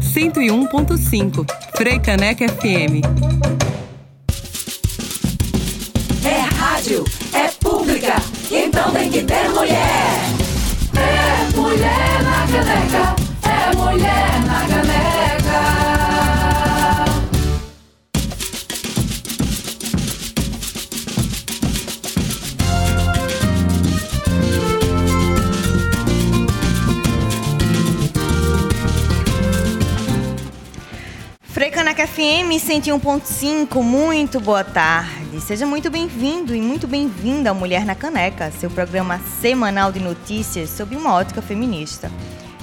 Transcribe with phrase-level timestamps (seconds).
[0.00, 1.44] 101.5
[1.74, 3.02] Freicaneca FM.
[6.24, 8.14] É rádio, é pública,
[8.48, 10.20] então tem que ter mulher.
[10.94, 14.99] É mulher na caneca, é mulher na caneca.
[32.06, 35.38] FM 101.5, muito boa tarde.
[35.38, 40.70] Seja muito bem-vindo e muito bem-vinda ao Mulher na Caneca, seu programa semanal de notícias
[40.70, 42.10] sob uma ótica feminista.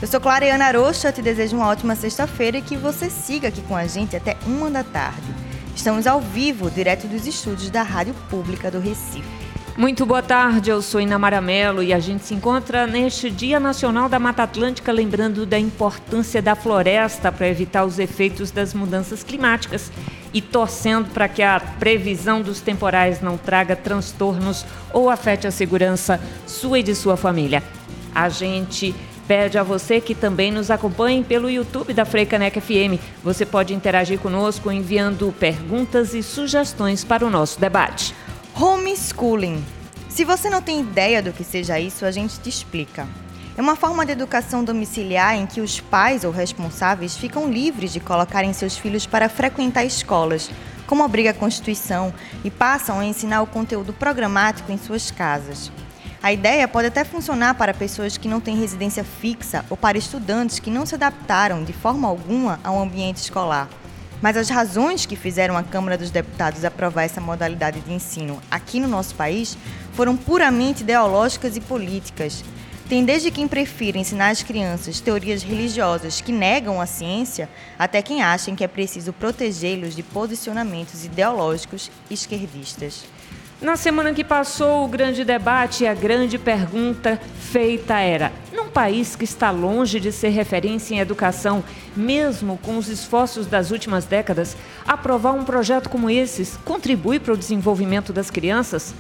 [0.02, 3.76] Eu sou Clareana Arocha, te desejo uma ótima sexta-feira e que você siga aqui com
[3.76, 5.36] a gente até uma da tarde.
[5.76, 9.47] Estamos ao vivo, direto dos estúdios da Rádio Pública do Recife.
[9.78, 14.10] Muito boa tarde, eu sou Ina Mello e a gente se encontra neste Dia Nacional
[14.10, 19.92] da Mata Atlântica, lembrando da importância da floresta para evitar os efeitos das mudanças climáticas
[20.34, 26.20] e torcendo para que a previsão dos temporais não traga transtornos ou afete a segurança
[26.48, 27.62] sua e de sua família.
[28.16, 28.96] A gente
[29.28, 33.00] pede a você que também nos acompanhe pelo YouTube da Freicaneca FM.
[33.24, 38.16] Você pode interagir conosco enviando perguntas e sugestões para o nosso debate.
[38.60, 39.64] Homeschooling.
[40.10, 43.08] Se você não tem ideia do que seja isso, a gente te explica.
[43.56, 48.00] É uma forma de educação domiciliar em que os pais ou responsáveis ficam livres de
[48.00, 50.50] colocarem seus filhos para frequentar escolas,
[50.88, 52.12] como obriga a Constituição,
[52.44, 55.72] e passam a ensinar o conteúdo programático em suas casas.
[56.24, 60.58] A ideia pode até funcionar para pessoas que não têm residência fixa ou para estudantes
[60.58, 63.70] que não se adaptaram de forma alguma ao ambiente escolar.
[64.22, 68.80] Mas as razões que fizeram a Câmara dos Deputados aprovar essa modalidade de ensino aqui
[68.80, 69.58] no nosso país
[69.94, 72.44] foram puramente ideológicas e políticas.
[72.90, 78.24] Tem desde quem prefira ensinar às crianças teorias religiosas que negam a ciência, até quem
[78.24, 83.04] acha que é preciso protegê-los de posicionamentos ideológicos esquerdistas.
[83.60, 89.16] Na semana que passou, o grande debate e a grande pergunta feita era: num país
[89.16, 91.64] que está longe de ser referência em educação,
[91.96, 94.56] mesmo com os esforços das últimas décadas,
[94.88, 98.94] aprovar um projeto como esses contribui para o desenvolvimento das crianças?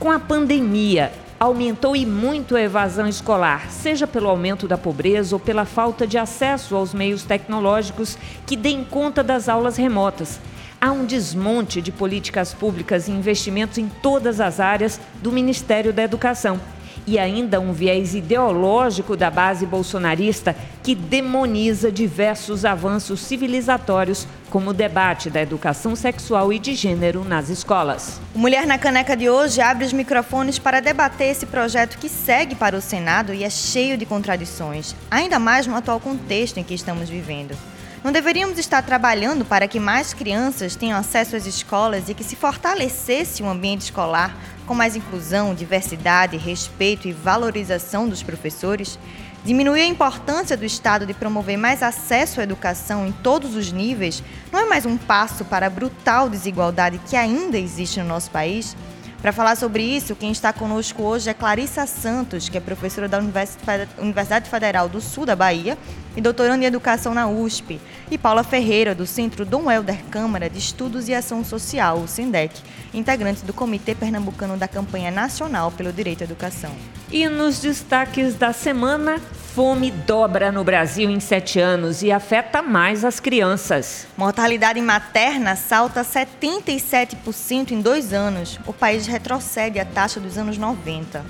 [0.00, 5.38] Com a pandemia, aumentou e muito a evasão escolar, seja pelo aumento da pobreza ou
[5.38, 10.40] pela falta de acesso aos meios tecnológicos que deem conta das aulas remotas
[10.82, 16.02] há um desmonte de políticas públicas e investimentos em todas as áreas do Ministério da
[16.02, 16.60] Educação.
[17.06, 24.74] E ainda um viés ideológico da base bolsonarista que demoniza diversos avanços civilizatórios, como o
[24.74, 28.20] debate da educação sexual e de gênero nas escolas.
[28.34, 32.54] O Mulher na Caneca de hoje abre os microfones para debater esse projeto que segue
[32.54, 36.74] para o Senado e é cheio de contradições, ainda mais no atual contexto em que
[36.74, 37.56] estamos vivendo.
[38.04, 42.34] Não deveríamos estar trabalhando para que mais crianças tenham acesso às escolas e que se
[42.34, 44.36] fortalecesse o ambiente escolar
[44.66, 48.98] com mais inclusão, diversidade, respeito e valorização dos professores?
[49.44, 54.20] Diminuir a importância do Estado de promover mais acesso à educação em todos os níveis
[54.50, 58.76] não é mais um passo para a brutal desigualdade que ainda existe no nosso país?
[59.22, 63.20] Para falar sobre isso, quem está conosco hoje é Clarissa Santos, que é professora da
[63.20, 65.78] Universidade Federal do Sul da Bahia
[66.16, 70.58] e doutoranda em Educação na USP, e Paula Ferreira, do Centro Dom Helder Câmara de
[70.58, 72.60] Estudos e Ação Social, o SINDEC,
[72.92, 76.72] integrante do Comitê Pernambucano da Campanha Nacional pelo Direito à Educação.
[77.08, 79.20] E nos destaques da semana,
[79.54, 84.06] fome dobra no Brasil em sete anos e afeta mais as crianças.
[84.16, 88.58] Mortalidade materna salta 77% em dois anos.
[88.66, 91.22] O país retrocede a taxa dos anos 90.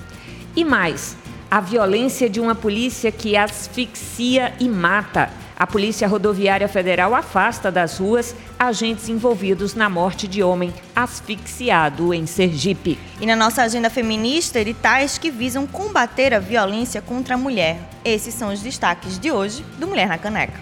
[0.55, 1.17] E mais,
[1.51, 5.29] a violência de uma polícia que asfixia e mata.
[5.63, 12.25] A Polícia Rodoviária Federal afasta das ruas agentes envolvidos na morte de homem asfixiado em
[12.25, 12.99] Sergipe.
[13.21, 17.79] E na nossa agenda feminista, editais que visam combater a violência contra a mulher.
[18.03, 20.59] Esses são os destaques de hoje do Mulher na Caneca.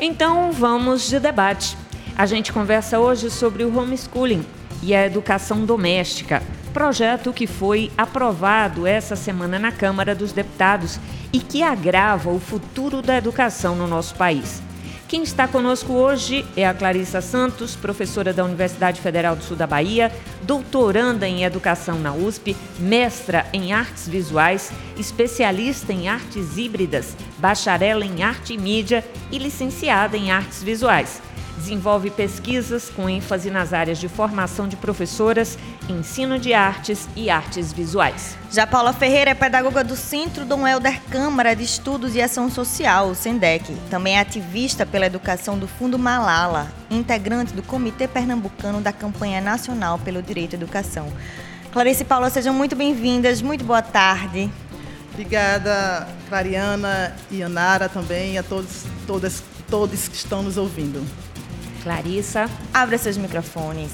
[0.00, 1.76] Então vamos de debate.
[2.16, 4.46] A gente conversa hoje sobre o homeschooling
[4.84, 6.40] e a educação doméstica
[6.78, 11.00] projeto que foi aprovado essa semana na Câmara dos Deputados
[11.32, 14.62] e que agrava o futuro da educação no nosso país.
[15.08, 19.66] Quem está conosco hoje é a Clarissa Santos, professora da Universidade Federal do Sul da
[19.66, 28.04] Bahia, doutoranda em Educação na USP, mestra em Artes Visuais, especialista em Artes Híbridas, bacharela
[28.04, 31.20] em Arte e Mídia e licenciada em Artes Visuais
[31.68, 37.74] desenvolve pesquisas com ênfase nas áreas de formação de professoras, ensino de artes e artes
[37.74, 38.38] visuais.
[38.50, 43.08] Já Paula Ferreira é pedagoga do Centro Dom Helder Câmara de Estudos e Ação Social,
[43.08, 43.76] o SENDEC.
[43.90, 49.98] Também é ativista pela educação do Fundo Malala, integrante do Comitê Pernambucano da Campanha Nacional
[49.98, 51.12] pelo Direito à Educação.
[51.70, 53.42] Clarice e Paula, sejam muito bem-vindas.
[53.42, 54.50] Muito boa tarde.
[55.12, 61.04] Obrigada, Clariana e Anara também, e a todos, todas, todos que estão nos ouvindo.
[61.82, 62.48] Clarissa.
[62.72, 63.92] Abra seus microfones.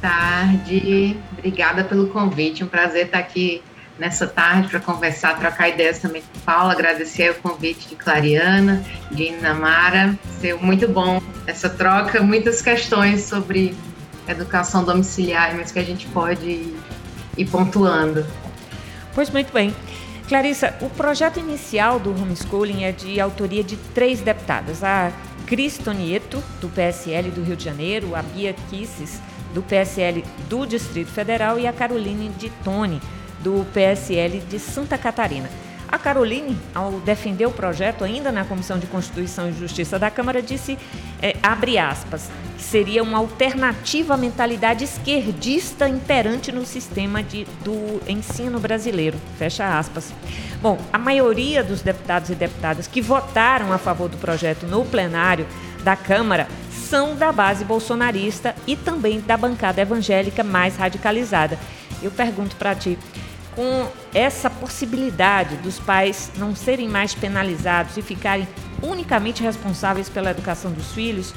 [0.00, 2.64] Tarde, obrigada pelo convite.
[2.64, 3.62] Um prazer estar aqui
[3.98, 6.72] nessa tarde para conversar, trocar ideias também com Paula.
[6.72, 10.18] Agradecer o convite de Clariana, de Inamara.
[10.40, 13.76] Ser muito bom essa troca, muitas questões sobre
[14.26, 16.76] educação domiciliar, mas que a gente pode ir,
[17.36, 18.26] ir pontuando.
[19.14, 19.74] Pois muito bem.
[20.28, 24.84] Clarissa, o projeto inicial do homeschooling é de autoria de três deputadas.
[24.84, 25.12] A
[25.50, 29.20] Cris Tonieto, do PSL do Rio de Janeiro, a Bia Kisses,
[29.52, 33.02] do PSL do Distrito Federal e a Caroline de Tone,
[33.40, 35.50] do PSL de Santa Catarina.
[35.88, 40.40] A Caroline, ao defender o projeto ainda na Comissão de Constituição e Justiça da Câmara,
[40.40, 40.78] disse,
[41.20, 48.00] é, abre aspas, que seria uma alternativa à mentalidade esquerdista imperante no sistema de, do
[48.06, 50.12] ensino brasileiro, fecha aspas.
[50.62, 55.46] Bom, a maioria dos deputados e deputadas que votaram a favor do projeto no plenário
[55.82, 61.58] da Câmara são da base bolsonarista e também da bancada evangélica mais radicalizada.
[62.02, 62.98] Eu pergunto para ti,
[63.56, 68.46] com essa possibilidade dos pais não serem mais penalizados e ficarem
[68.82, 71.32] unicamente responsáveis pela educação dos filhos,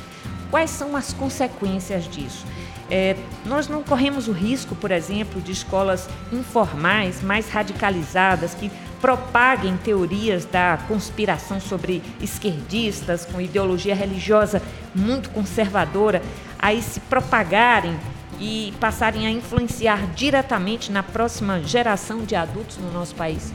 [0.51, 2.45] quais são as consequências disso?
[2.91, 3.15] É,
[3.45, 8.69] nós não corremos o risco, por exemplo, de escolas informais mais radicalizadas que
[9.03, 14.61] propaguem teorias da conspiração sobre esquerdistas com ideologia religiosa
[14.95, 16.21] muito conservadora,
[16.57, 17.99] aí se propagarem
[18.39, 23.51] e passarem a influenciar diretamente na próxima geração de adultos no nosso país?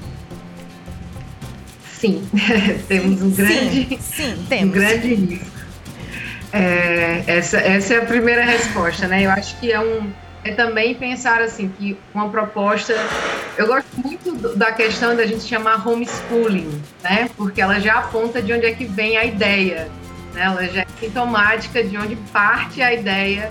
[1.94, 2.28] Sim,
[2.86, 4.76] temos um grande, sim, sim, temos.
[4.76, 5.46] Um grande risco.
[6.52, 9.24] É, essa, essa é a primeira resposta, né?
[9.24, 10.12] Eu acho que é um
[10.44, 12.94] é também pensar assim que uma proposta
[13.58, 17.28] eu gosto muito da questão da gente chamar homeschooling, né?
[17.37, 19.90] Porque ela já aponta de onde é que vem a ideia,
[20.32, 20.44] né?
[20.44, 23.50] Ela já é sintomática de onde parte a ideia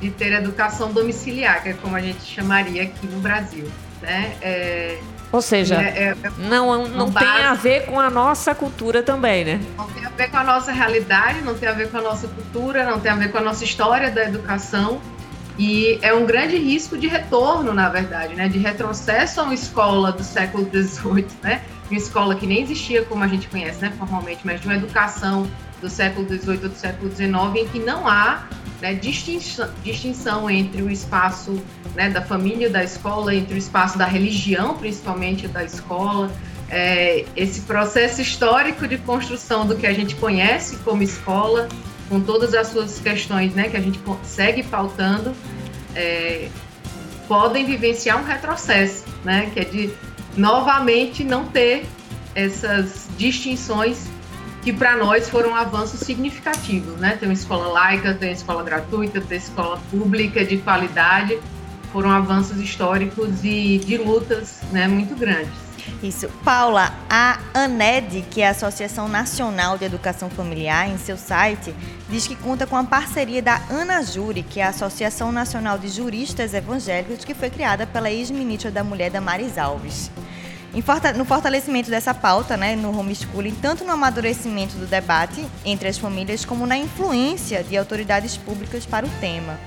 [0.00, 3.70] de ter educação domiciliar, que é como a gente chamaria aqui no Brasil.
[4.02, 4.36] Né?
[4.42, 4.98] É,
[5.30, 9.60] Ou seja, é, é, não, não tem a ver com a nossa cultura também, né?
[9.78, 12.26] Não tem a ver com a nossa realidade, não tem a ver com a nossa
[12.26, 15.00] cultura, não tem a ver com a nossa história da educação.
[15.58, 18.48] E é um grande risco de retorno, na verdade, né?
[18.48, 21.62] de retrocesso a uma escola do século XVIII, né?
[21.88, 23.92] uma escola que nem existia como a gente conhece né?
[23.96, 25.48] formalmente, mas de uma educação
[25.80, 28.48] do século XVIII ou do século XIX em que não há
[28.80, 31.62] né, distinção, distinção entre o espaço
[31.94, 36.32] né, da família da escola, entre o espaço da religião, principalmente da escola.
[36.68, 41.68] É, esse processo histórico de construção do que a gente conhece como escola,
[42.14, 45.34] com todas as suas questões né, que a gente segue pautando,
[45.96, 46.48] é,
[47.26, 49.90] podem vivenciar um retrocesso, né, que é de
[50.36, 51.84] novamente não ter
[52.32, 54.06] essas distinções
[54.62, 57.16] que para nós foram avanços significativos, né?
[57.18, 61.38] Tem uma escola laica, tem uma escola gratuita, tem escola pública de qualidade,
[61.92, 65.63] foram avanços históricos e de lutas, né, muito grandes.
[66.02, 66.28] Isso.
[66.44, 71.74] Paula, a ANED, que é a Associação Nacional de Educação Familiar, em seu site,
[72.08, 76.54] diz que conta com a parceria da ANAJURI, que é a Associação Nacional de Juristas
[76.54, 80.10] Evangélicos, que foi criada pela ex-ministra da Mulher, Damares Alves
[81.16, 86.44] no fortalecimento dessa pauta, né, no homeschooling, tanto no amadurecimento do debate entre as famílias,
[86.44, 89.58] como na influência de autoridades públicas para o tema.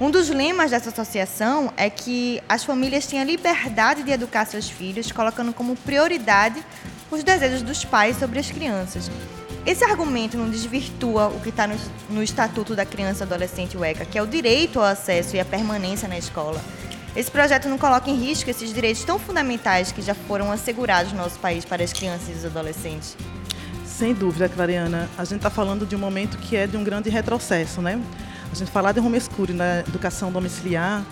[0.00, 5.12] Um dos lemas dessa associação é que as famílias a liberdade de educar seus filhos,
[5.12, 6.64] colocando como prioridade
[7.10, 9.10] os desejos dos pais sobre as crianças.
[9.66, 11.76] Esse argumento não desvirtua o que está no,
[12.08, 15.44] no Estatuto da Criança e Adolescente UECA, que é o direito ao acesso e à
[15.44, 16.58] permanência na escola.
[17.14, 21.18] Esse projeto não coloca em risco esses direitos tão fundamentais que já foram assegurados no
[21.18, 23.18] nosso país para as crianças e os adolescentes?
[23.84, 25.10] Sem dúvida, Clariana.
[25.18, 28.00] A gente está falando de um momento que é de um grande retrocesso, né?
[28.52, 31.04] A gente falar de homeschooling na educação domiciliar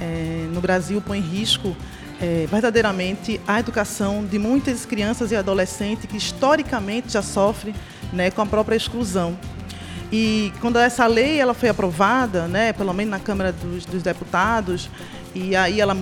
[0.00, 1.76] é, no Brasil põe em risco
[2.20, 7.74] é, verdadeiramente a educação de muitas crianças e adolescentes que historicamente já sofrem
[8.12, 9.38] né, com a própria exclusão.
[10.10, 14.88] E quando essa lei ela foi aprovada, né, pelo menos na Câmara dos, dos Deputados,
[15.34, 15.96] e aí ela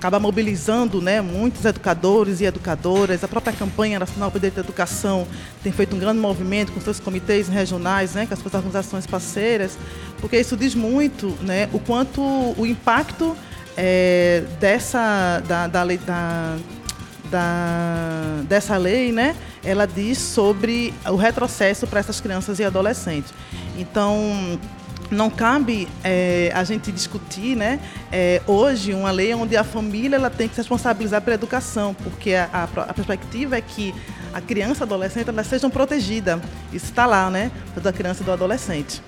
[0.00, 3.22] acaba mobilizando né, muitos educadores e educadoras.
[3.22, 5.28] A própria campanha nacional para Direito à Educação
[5.62, 9.76] tem feito um grande movimento com seus comitês regionais, né, com as suas organizações parceiras,
[10.18, 13.36] porque isso diz muito né, o quanto o impacto
[13.76, 16.56] é, dessa da, da, lei, da,
[17.30, 23.34] da, dessa lei, né, ela diz sobre o retrocesso para essas crianças e adolescentes.
[23.76, 24.58] Então,
[25.10, 27.80] não cabe é, a gente discutir né,
[28.12, 32.34] é, hoje uma lei onde a família ela tem que se responsabilizar pela educação, porque
[32.34, 33.94] a, a, a perspectiva é que
[34.32, 36.40] a criança e adolescente elas sejam protegidas.
[36.72, 37.50] Isso está lá, né?
[37.82, 39.02] Da criança e do adolescente.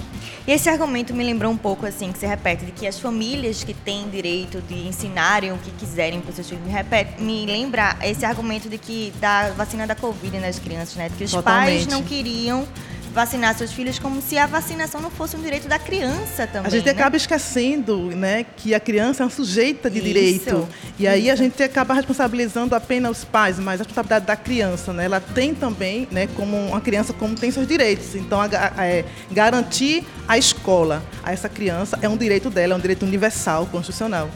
[0.47, 3.63] E esse argumento me lembrou um pouco assim, que se repete, de que as famílias
[3.63, 7.47] que têm direito de ensinarem o que quiserem para os seus filhos, me, repete, me
[7.47, 11.09] lembra esse argumento de que da vacina da Covid nas crianças, né?
[11.09, 11.67] De que os Totalmente.
[11.67, 12.67] pais não queriam
[13.13, 16.67] vacinar seus filhos como se a vacinação não fosse um direito da criança também.
[16.67, 16.93] A gente né?
[16.93, 20.69] acaba esquecendo né, que a criança é uma sujeita de Isso, direito.
[20.99, 21.43] E aí a isso.
[21.43, 24.93] gente acaba responsabilizando apenas os pais, mas a responsabilidade da criança.
[24.93, 28.15] Né, ela tem também, né, como uma criança, como tem seus direitos.
[28.15, 32.77] Então, a, a- é, garantir a escola a essa criança é um direito dela, é
[32.77, 34.31] um direito universal, constitucional.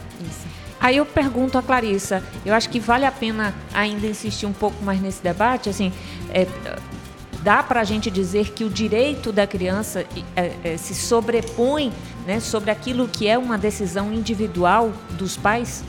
[0.79, 4.83] Aí eu pergunto a Clarissa, eu acho que vale a pena ainda insistir um pouco
[4.83, 5.91] mais nesse debate, assim,
[6.31, 6.45] é,
[7.43, 11.93] dá para a gente dizer que o direito da criança é, é, se sobrepõe
[12.25, 15.83] né, sobre aquilo que é uma decisão individual dos pais?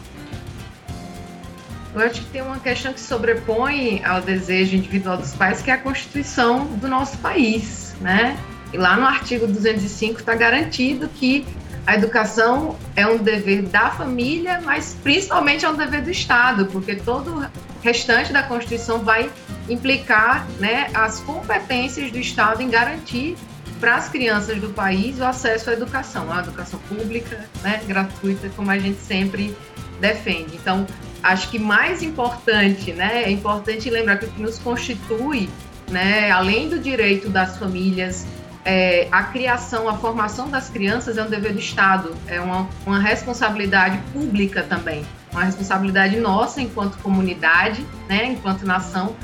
[1.95, 5.75] Eu acho que tem uma questão que sobrepõe ao desejo individual dos pais, que é
[5.75, 8.39] a Constituição do nosso país, né?
[8.73, 11.47] E lá no artigo 205 está garantido que
[11.87, 16.95] a educação é um dever da família, mas principalmente é um dever do Estado, porque
[16.95, 17.47] todo o
[17.83, 19.31] restante da Constituição vai
[19.69, 23.37] implicar né, as competências do Estado em garantir
[23.79, 28.71] para as crianças do país o acesso à educação, à educação pública, né, gratuita, como
[28.71, 29.57] a gente sempre
[30.01, 30.57] defende.
[30.57, 30.87] Então,
[31.23, 35.49] acho que mais importante, né, é importante lembrar que o que nos constitui,
[35.91, 38.27] né, além do direito das famílias,
[38.65, 42.99] é, a criação, a formação das crianças é um dever do Estado, é uma, uma
[42.99, 49.17] responsabilidade pública também, uma responsabilidade nossa enquanto comunidade, né, enquanto nação,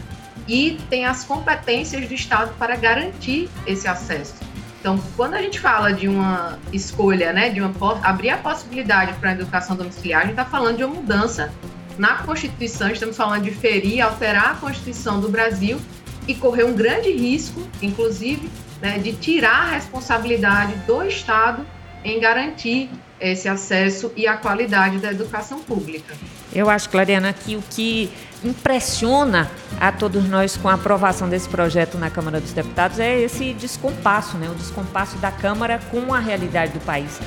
[0.47, 4.35] e tem as competências do Estado para garantir esse acesso.
[4.81, 7.73] Então, quando a gente fala de uma escolha, né, de uma
[8.03, 11.51] abrir a possibilidade para a educação domiciliar, a gente está falando de uma mudança
[11.97, 15.81] na Constituição, estamos falando de ferir, alterar a Constituição do Brasil
[16.29, 18.51] e correr um grande risco, inclusive,
[18.83, 21.67] né, de tirar a responsabilidade do Estado
[22.05, 26.14] em garantir esse acesso e a qualidade da educação pública.
[26.52, 28.11] Eu acho, Clariana, que o que
[28.44, 33.54] impressiona a todos nós com a aprovação desse projeto na Câmara dos Deputados é esse
[33.54, 34.49] descompasso, né?
[34.50, 37.18] o descompasso da Câmara com a realidade do país.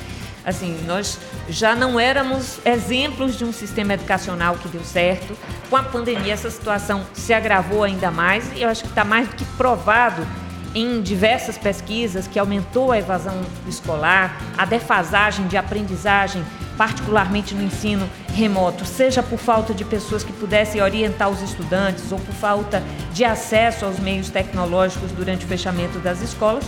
[0.44, 1.18] Assim, nós
[1.48, 5.36] já não éramos exemplos de um sistema educacional que deu certo.
[5.68, 9.28] Com a pandemia, essa situação se agravou ainda mais e eu acho que está mais
[9.28, 10.26] do que provado
[10.74, 16.44] em diversas pesquisas que aumentou a evasão escolar, a defasagem de aprendizagem,
[16.76, 22.18] particularmente no ensino remoto, seja por falta de pessoas que pudessem orientar os estudantes ou
[22.18, 22.82] por falta
[23.12, 26.64] de acesso aos meios tecnológicos durante o fechamento das escolas.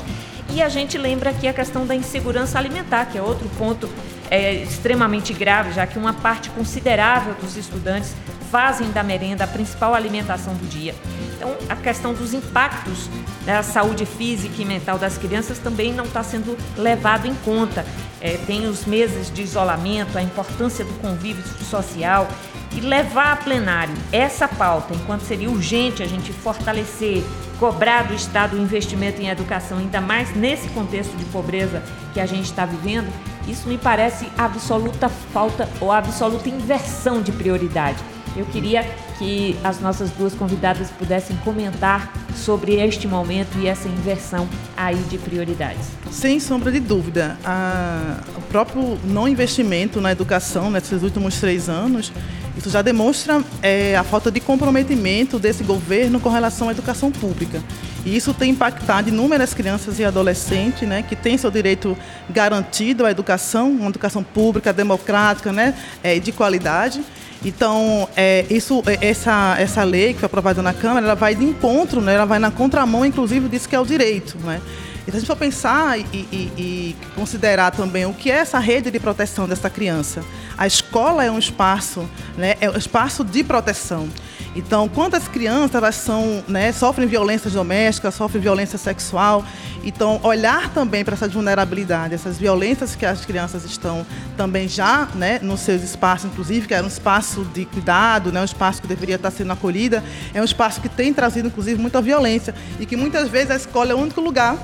[0.52, 3.88] E a gente lembra aqui a questão da insegurança alimentar, que é outro ponto
[4.28, 8.14] é, extremamente grave, já que uma parte considerável dos estudantes
[8.50, 10.94] fazem da merenda a principal alimentação do dia.
[11.36, 13.08] Então, a questão dos impactos
[13.46, 17.86] da saúde física e mental das crianças também não está sendo levado em conta.
[18.20, 22.28] É, tem os meses de isolamento, a importância do convívio social
[22.76, 27.24] e levar a plenário essa pauta, enquanto seria urgente a gente fortalecer,
[27.58, 32.26] cobrar do Estado o investimento em educação, ainda mais nesse contexto de pobreza que a
[32.26, 33.10] gente está vivendo,
[33.48, 37.98] isso me parece absoluta falta ou absoluta inversão de prioridade.
[38.36, 38.84] Eu queria
[39.20, 45.18] que as nossas duas convidadas pudessem comentar sobre este momento e essa inversão aí de
[45.18, 45.88] prioridades.
[46.10, 52.10] Sem sombra de dúvida, a- o próprio não investimento na educação nesses últimos três anos,
[52.56, 57.62] isso já demonstra é, a falta de comprometimento desse governo com relação à educação pública.
[58.06, 61.94] E isso tem impactado inúmeras crianças e adolescentes, né, que têm seu direito
[62.30, 67.02] garantido à educação, uma educação pública, democrática, né, é, de qualidade.
[67.42, 71.44] Então, é, isso, é, essa, essa lei que foi aprovada na Câmara, ela vai de
[71.44, 74.36] encontro, né, ela vai na contramão, inclusive, disso que é o direito.
[74.38, 74.60] Né?
[75.06, 78.58] E se a gente for pensar e, e- e considerar também o que é essa
[78.58, 80.22] rede de proteção dessa criança,
[80.56, 84.08] a escola é um espaço, né, é um espaço de proteção.
[84.54, 89.44] Então, quantas crianças elas são, né, sofrem violência doméstica, sofrem violência sexual?
[89.82, 94.06] Então, olhar também para essa vulnerabilidade, essas violências que as crianças estão
[94.36, 98.44] também já né, nos seus espaços, inclusive, que era um espaço de cuidado, né, um
[98.44, 102.54] espaço que deveria estar sendo acolhida, é um espaço que tem trazido, inclusive, muita violência
[102.78, 104.56] e que muitas vezes a escola é o único lugar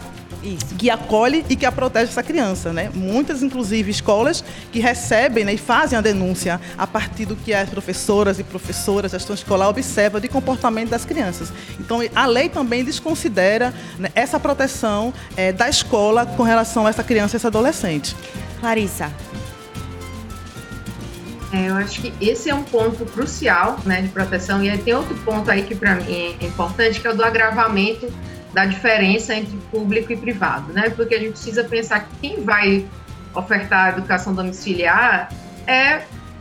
[0.55, 0.75] isso.
[0.77, 2.91] que acolhe e que a protege essa criança, né?
[2.95, 7.69] Muitas, inclusive, escolas que recebem né, e fazem a denúncia a partir do que as
[7.69, 11.53] professoras e professoras, a gestão escolar observa de comportamento das crianças.
[11.79, 17.03] Então, a lei também desconsidera né, essa proteção é, da escola com relação a essa
[17.03, 18.17] criança e esse adolescente.
[18.61, 19.11] Clarissa.
[21.53, 24.63] É, eu acho que esse é um ponto crucial né, de proteção.
[24.63, 27.25] E aí tem outro ponto aí que para mim é importante, que é o do
[27.25, 28.13] agravamento
[28.57, 30.89] da diferença entre público e privado, né?
[30.89, 32.87] Porque a gente precisa pensar que quem vai
[33.35, 35.29] ofertar a educação domiciliar
[35.67, 36.01] é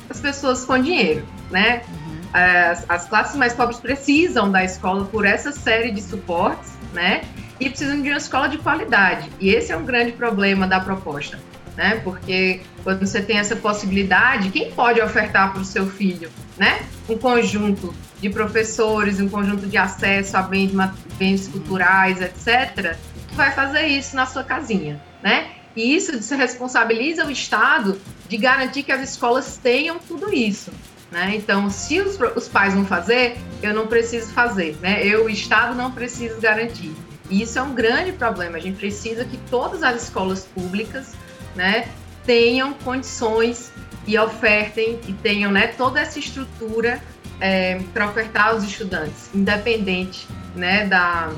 [0.09, 1.81] as pessoas com dinheiro, né?
[1.89, 2.21] Uhum.
[2.31, 7.25] As, as, classes mais pobres precisam da escola por essa série de suportes, né?
[7.59, 9.29] E precisam de uma escola de qualidade.
[9.37, 11.37] E esse é um grande problema da proposta,
[11.75, 11.99] né?
[12.03, 16.83] Porque quando você tem essa possibilidade, quem pode ofertar para o seu filho, né?
[17.09, 20.71] Um conjunto de professores, um conjunto de acesso a bens,
[21.17, 22.97] bens culturais, etc.,
[23.33, 25.49] vai fazer isso na sua casinha, né?
[25.75, 30.71] E isso se responsabiliza o Estado de garantir que as escolas tenham tudo isso.
[31.11, 31.33] Né?
[31.35, 35.05] Então, se os, os, pais vão fazer, eu não preciso fazer, né?
[35.05, 36.93] Eu, o Estado, não preciso garantir.
[37.29, 38.57] E isso é um grande problema.
[38.57, 41.13] A gente precisa que todas as escolas públicas,
[41.55, 41.87] né,
[42.25, 43.71] tenham condições
[44.07, 47.01] e ofertem e tenham, né, toda essa estrutura
[47.39, 51.31] é, para ofertar aos estudantes, independente né, da,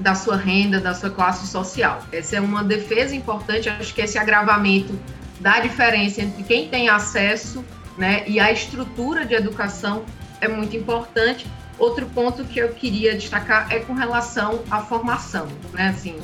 [0.00, 2.02] da sua renda, da sua classe social.
[2.12, 4.98] Essa é uma defesa importante, acho que esse agravamento
[5.40, 7.64] da diferença entre quem tem acesso
[7.96, 10.04] né, e a estrutura de educação
[10.40, 11.46] é muito importante.
[11.78, 15.46] Outro ponto que eu queria destacar é com relação à formação.
[15.72, 15.88] Né?
[15.88, 16.18] Assim,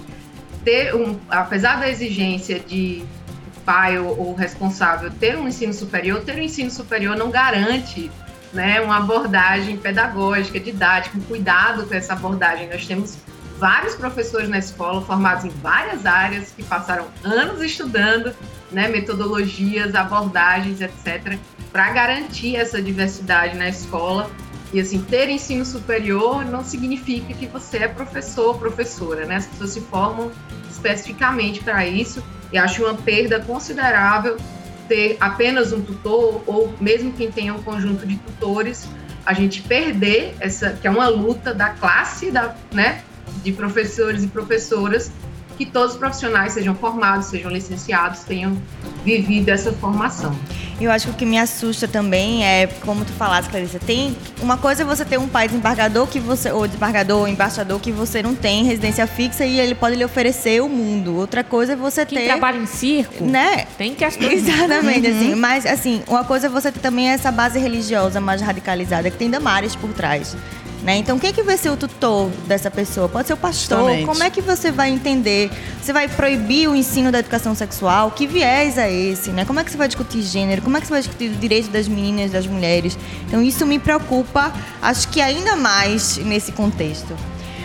[0.65, 3.05] ter um, apesar da exigência de
[3.65, 8.11] pai ou, ou responsável ter um ensino superior, ter um ensino superior não garante
[8.53, 12.69] né, uma abordagem pedagógica, didática, um cuidado com essa abordagem.
[12.69, 13.19] Nós temos
[13.59, 18.35] vários professores na escola formados em várias áreas que passaram anos estudando
[18.71, 21.39] né, metodologias, abordagens, etc.,
[21.73, 24.31] para garantir essa diversidade na escola.
[24.75, 29.37] E assim, ter ensino superior não significa que você é professor ou professora, né?
[29.37, 30.33] As pessoas se formam
[30.69, 32.21] especificamente para isso
[32.53, 34.37] e acho uma perda considerável
[34.89, 38.89] ter apenas um tutor ou mesmo quem tenha um conjunto de tutores,
[39.25, 43.05] a gente perder essa que é uma luta da classe da, né,
[43.45, 45.13] de professores e professoras
[45.57, 48.57] que todos os profissionais sejam formados, sejam licenciados, tenham
[49.05, 50.35] vivido essa formação.
[50.81, 54.57] Eu acho que o que me assusta também é, como tu falaste, Clarissa, tem uma
[54.57, 58.23] coisa é você ter um pai desembargador que você ou desembargador ou embaixador que você
[58.23, 61.17] não tem residência fixa e ele pode lhe oferecer o mundo.
[61.17, 63.67] Outra coisa é você Quem ter trabalha em circo, né?
[63.79, 65.17] Tem que as Exatamente uhum.
[65.17, 69.17] assim, mas assim, uma coisa é você ter também essa base religiosa mais radicalizada que
[69.17, 70.37] tem Damares por trás.
[70.85, 70.99] Né?
[70.99, 73.09] Então, quem é que vai ser o tutor dessa pessoa?
[73.09, 73.79] Pode ser o pastor.
[73.79, 74.07] Justamente.
[74.07, 75.51] Como é que você vai entender?
[75.81, 78.11] Você vai proibir o ensino da educação sexual?
[78.11, 79.31] Que viés é esse?
[79.31, 79.47] Né?
[79.47, 80.61] Como é que você vai discutir gênero?
[80.61, 82.99] Como é que você vai discutir o direito das meninas, das mulheres?
[83.27, 87.17] Então, isso me preocupa, acho que ainda mais nesse contexto.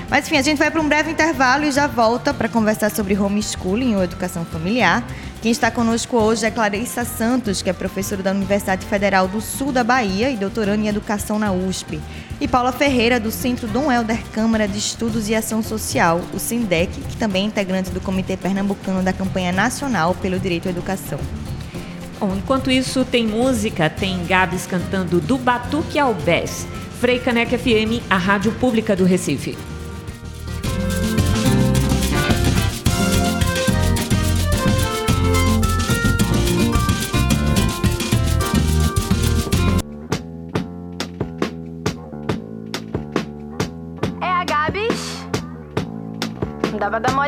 [0.10, 3.16] Mas enfim, a gente vai para um breve intervalo e já volta para conversar sobre
[3.16, 5.04] homeschooling ou educação familiar.
[5.42, 9.72] Quem está conosco hoje é Clarissa Santos, que é professora da Universidade Federal do Sul
[9.72, 12.02] da Bahia e doutorando em Educação na USP.
[12.42, 17.02] E Paula Ferreira, do Centro Dom Helder Câmara de Estudos e Ação Social, o SINDEC,
[17.02, 21.20] que também é integrante do Comitê Pernambucano da Campanha Nacional pelo Direito à Educação.
[22.18, 26.66] Bom, enquanto isso, tem música, tem Gabs cantando do Batuque ao Bess.
[27.02, 29.58] Frei Caneca FM, a rádio pública do Recife.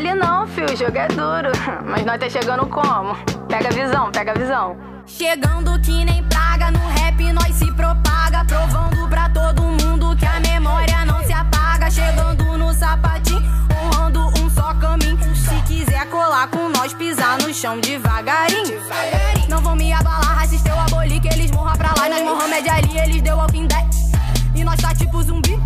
[0.02, 1.52] Mole não, fio, o jogo é duro.
[1.86, 3.16] Mas nós tá chegando como?
[3.48, 4.76] Pega a visão, pega a visão.
[5.06, 8.44] Chegando que nem praga, no rap nós se propaga.
[8.46, 11.92] Provando pra todo mundo que a memória não se apaga.
[11.92, 13.44] Chegando no sapatinho,
[13.84, 15.20] honrando um só caminho.
[15.36, 18.82] Se quiser colar com nós, pisar no chão devagarinho.
[19.50, 22.08] Não vão me abalar, racista eu aboli, que eles morram pra lá.
[22.08, 23.88] E nós Mohamed Ali, eles deu Walking Dead.
[24.56, 25.60] E nós tá tipo zumbi.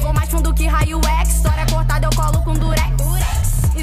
[0.00, 1.36] Vou mais fundo que raio X.
[1.36, 3.15] História cortada, eu colo com durex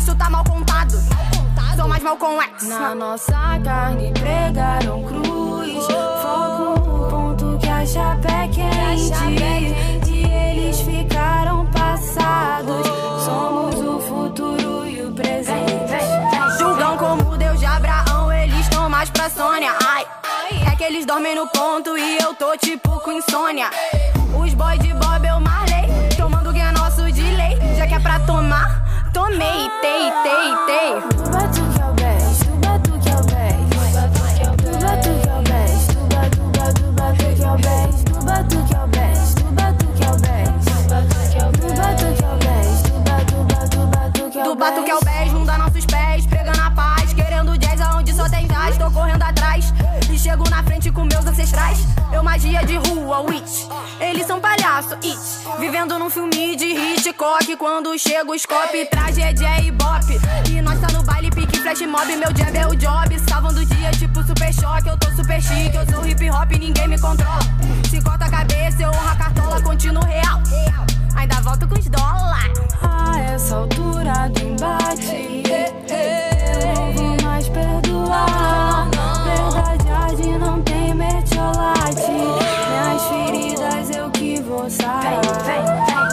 [0.04, 0.94] isso tá mal contado.
[1.16, 1.76] Mal contado?
[1.78, 2.68] Sou mais mal com ex.
[2.68, 5.86] Na nossa carne pregaram cruz.
[6.22, 10.12] Fogo, no ponto que a chapé quente.
[10.12, 12.86] E eles ficaram passados.
[13.24, 15.74] Somos o futuro e o presente.
[16.60, 19.74] Julgam como Deus de Abraão, eles estão mais pra Sônia.
[19.86, 20.06] Ai,
[20.70, 23.70] é que eles dormem no ponto e eu tô tipo com insônia.
[24.38, 25.88] Os boys de Bob eu marlei,
[26.18, 27.58] tomando o que é nosso de lei.
[27.78, 28.73] Já que é pra tomar,
[29.38, 31.73] made, they, they, they.
[57.24, 57.56] Hitchcock.
[57.58, 60.06] Quando chega o scope, tragédia e bop.
[60.50, 62.16] E nós tá no baile, pique, flash mob.
[62.16, 63.20] Meu jab é o job.
[63.30, 64.90] Salvando o dia, tipo super choque.
[64.90, 67.40] Eu tô super chique, eu sou hip hop, ninguém me controla.
[67.90, 70.42] Se corta a cabeça, eu honro a cartola, continuo real.
[71.16, 72.52] Ainda volto com os dólar.
[72.82, 75.44] A essa altura do embate,
[76.30, 78.90] eu não vou mais perdoar.
[79.24, 82.12] Verdade não tem mertiolate.
[82.12, 86.12] Minhas feridas eu que vou sair.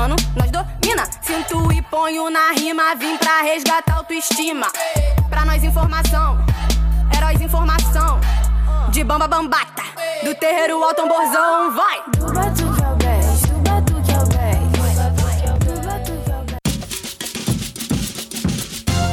[0.00, 1.04] Mano, nós domina.
[1.20, 4.66] Sinto e ponho na rima, vim pra resgatar autoestima.
[5.28, 6.38] Pra nós informação,
[7.14, 8.18] heróis informação.
[8.90, 9.82] De bamba bambata,
[10.24, 12.02] do terreiro ao tamborzão, vai!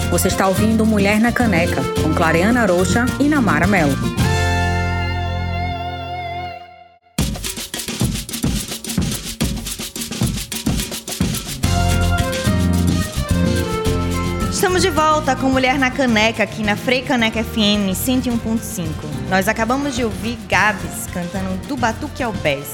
[0.10, 4.17] Você está ouvindo Mulher na Caneca, com Clareana Rocha e Namara Melo.
[14.78, 18.88] Estamos de volta com Mulher na Caneca aqui na Frei Caneca FM 101.5.
[19.28, 22.74] Nós acabamos de ouvir Gabs cantando do Batuque ao Bés.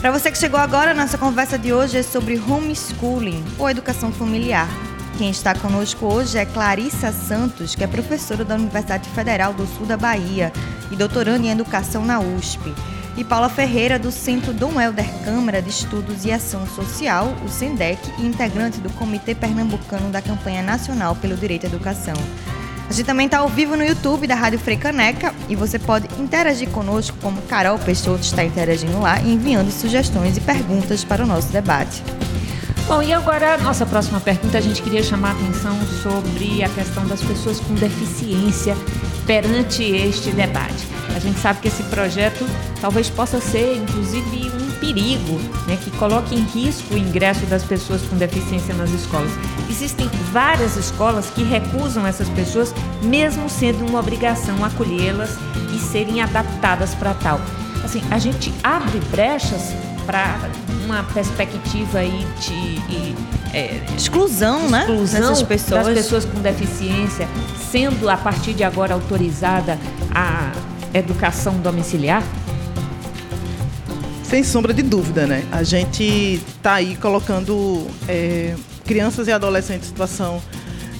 [0.00, 4.66] Para você que chegou agora, nossa conversa de hoje é sobre homeschooling ou educação familiar.
[5.18, 9.86] Quem está conosco hoje é Clarissa Santos, que é professora da Universidade Federal do Sul
[9.86, 10.52] da Bahia
[10.90, 12.74] e doutoranda em educação na USP.
[13.16, 17.98] E Paula Ferreira, do Centro Dom Helder Câmara de Estudos e Ação Social, o SENDEC,
[18.18, 22.14] e integrante do Comitê Pernambucano da Campanha Nacional pelo Direito à Educação.
[22.88, 26.68] A gente também está ao vivo no YouTube da Rádio Freicaneca e você pode interagir
[26.68, 32.02] conosco, como Carol Peixoto está interagindo lá, enviando sugestões e perguntas para o nosso debate.
[32.86, 36.68] Bom, e agora a nossa próxima pergunta, a gente queria chamar a atenção sobre a
[36.68, 38.76] questão das pessoas com deficiência
[39.26, 40.95] perante este debate.
[41.16, 42.46] A gente sabe que esse projeto
[42.78, 48.02] talvez possa ser, inclusive, um perigo, né, que coloque em risco o ingresso das pessoas
[48.02, 49.32] com deficiência nas escolas.
[49.70, 55.30] Existem várias escolas que recusam essas pessoas, mesmo sendo uma obrigação acolhê-las
[55.74, 57.40] e serem adaptadas para tal.
[57.82, 59.72] Assim, a gente abre brechas
[60.04, 60.38] para
[60.84, 63.14] uma perspectiva aí de, de,
[63.54, 64.80] é, Exclusão, né?
[64.80, 65.86] exclusão pessoas.
[65.86, 67.26] das pessoas com deficiência,
[67.70, 69.78] sendo a partir de agora autorizada
[70.14, 70.52] a
[70.98, 72.22] educação domiciliar?
[74.22, 75.44] Sem sombra de dúvida, né?
[75.52, 78.54] A gente está aí colocando é,
[78.84, 80.42] crianças e adolescentes em situação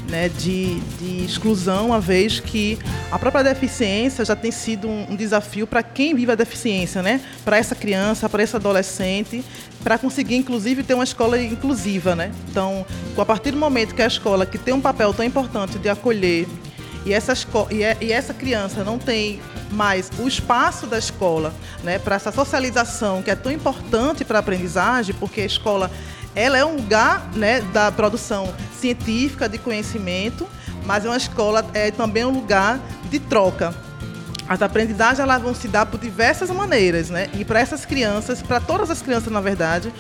[0.09, 2.79] né, de, de exclusão, uma vez que
[3.11, 7.21] a própria deficiência já tem sido um, um desafio para quem vive a deficiência, né?
[7.45, 9.45] Para essa criança, para esse adolescente,
[9.83, 12.31] para conseguir, inclusive, ter uma escola inclusiva, né?
[12.51, 12.85] Então,
[13.17, 16.47] a partir do momento que a escola, que tem um papel tão importante de acolher
[17.07, 19.41] e essa, esco- e é- e essa criança não tem
[19.71, 24.41] mais o espaço da escola né, para essa socialização que é tão importante para a
[24.41, 25.91] aprendizagem, porque a escola
[26.35, 30.47] ela é um lugar né, da produção científica, de conhecimento,
[30.85, 33.73] mas é uma escola é também um lugar de troca.
[34.49, 37.29] As aprendizagens elas vão se dar por diversas maneiras, né?
[37.35, 39.93] E para essas crianças, para todas as crianças, na verdade,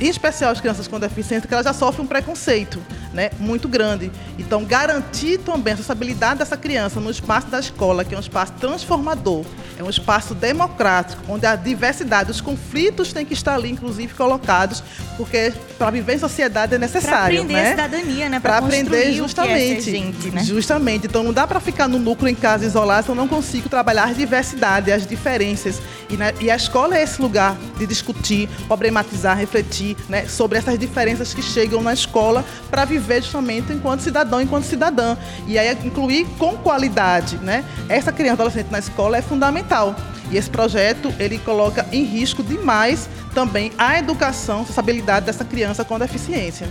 [0.00, 2.80] em especial as crianças com deficiência, que elas já sofrem um preconceito
[3.12, 4.10] né, muito grande.
[4.38, 8.52] Então, garantir também a acessibilidade dessa criança no espaço da escola, que é um espaço
[8.60, 9.44] transformador,
[9.78, 14.82] é um espaço democrático, onde a diversidade, os conflitos têm que estar ali, inclusive, colocados,
[15.16, 17.40] porque para viver em sociedade é necessário.
[17.40, 17.66] aprender né?
[17.66, 18.40] a cidadania, né?
[18.40, 19.90] Para aprender é justamente.
[19.90, 20.44] gente, né?
[20.44, 21.06] Justamente.
[21.06, 24.04] Então não dá para ficar no núcleo em casa isolado, se eu não consigo trabalhar
[24.04, 25.80] a diversidade, as diferenças.
[26.10, 30.78] E, né, e a escola é esse lugar de discutir, problematizar, refletir né, sobre essas
[30.78, 35.16] diferenças que chegam na escola para viver justamente enquanto cidadão, enquanto cidadã.
[35.46, 37.36] E aí incluir com qualidade.
[37.38, 37.64] Né?
[37.88, 39.94] Essa criança adolescente na escola é fundamental.
[40.30, 45.84] E esse projeto ele coloca em risco demais também a educação, a acessibilidade dessa criança
[45.84, 46.68] com deficiência.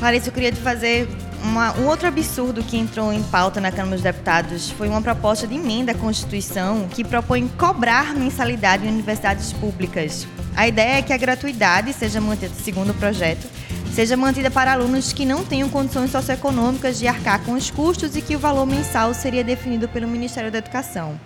[0.00, 1.08] Larissa, eu queria te fazer
[1.42, 4.70] uma- um outro absurdo que entrou em pauta na Câmara dos Deputados.
[4.70, 10.26] Foi uma proposta de emenda à Constituição que propõe cobrar mensalidade em universidades públicas.
[10.56, 13.46] A ideia é que a gratuidade seja mantida, segundo o projeto,
[13.94, 18.22] seja mantida para alunos que não tenham condições socioeconômicas de arcar com os custos e
[18.22, 21.18] que o valor mensal seria definido pelo Ministério da Educação.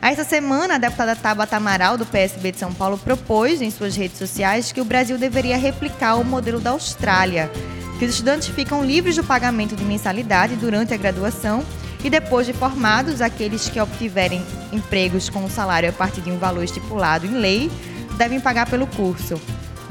[0.00, 4.18] Essa semana, a deputada Tabata Amaral, do PSB de São Paulo, propôs em suas redes
[4.18, 7.50] sociais que o Brasil deveria replicar o modelo da Austrália,
[7.98, 11.64] que os estudantes ficam livres do pagamento de mensalidade durante a graduação
[12.04, 16.62] e depois de formados, aqueles que obtiverem empregos com salário a partir de um valor
[16.62, 17.70] estipulado em lei
[18.16, 19.40] devem pagar pelo curso.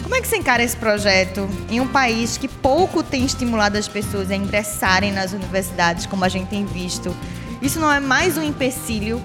[0.01, 3.87] Como é que você encara esse projeto em um país que pouco tem estimulado as
[3.87, 7.15] pessoas a ingressarem nas universidades, como a gente tem visto?
[7.61, 9.23] Isso não é mais um empecilho?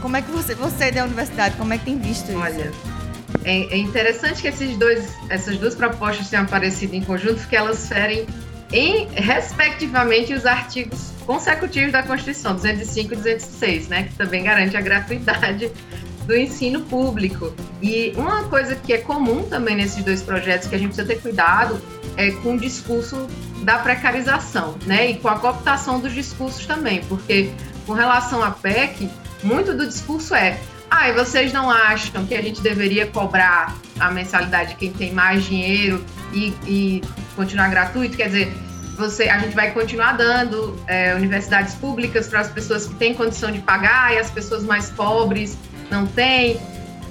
[0.00, 2.38] Como é que você, você da universidade, como é que tem visto isso?
[2.38, 2.72] Olha,
[3.44, 7.88] é, é interessante que esses dois, essas duas propostas tenham aparecido em conjunto, porque elas
[7.88, 8.26] ferem
[8.72, 14.80] em, respectivamente, os artigos consecutivos da Constituição, 205 e 206, né, que também garante a
[14.80, 15.70] gratuidade
[16.26, 17.52] do ensino público.
[17.82, 21.20] E uma coisa que é comum também nesses dois projetos, que a gente precisa ter
[21.20, 21.80] cuidado,
[22.16, 23.26] é com o discurso
[23.62, 27.50] da precarização, né, e com a cooptação dos discursos também, porque
[27.86, 29.10] com relação à PEC,
[29.42, 30.58] muito do discurso é
[30.90, 35.12] ah, e vocês não acham que a gente deveria cobrar a mensalidade de quem tem
[35.12, 37.02] mais dinheiro e, e
[37.36, 38.16] continuar gratuito?
[38.16, 38.52] Quer dizer,
[38.96, 43.52] você, a gente vai continuar dando é, universidades públicas para as pessoas que têm condição
[43.52, 45.56] de pagar e as pessoas mais pobres
[45.90, 46.60] não têm.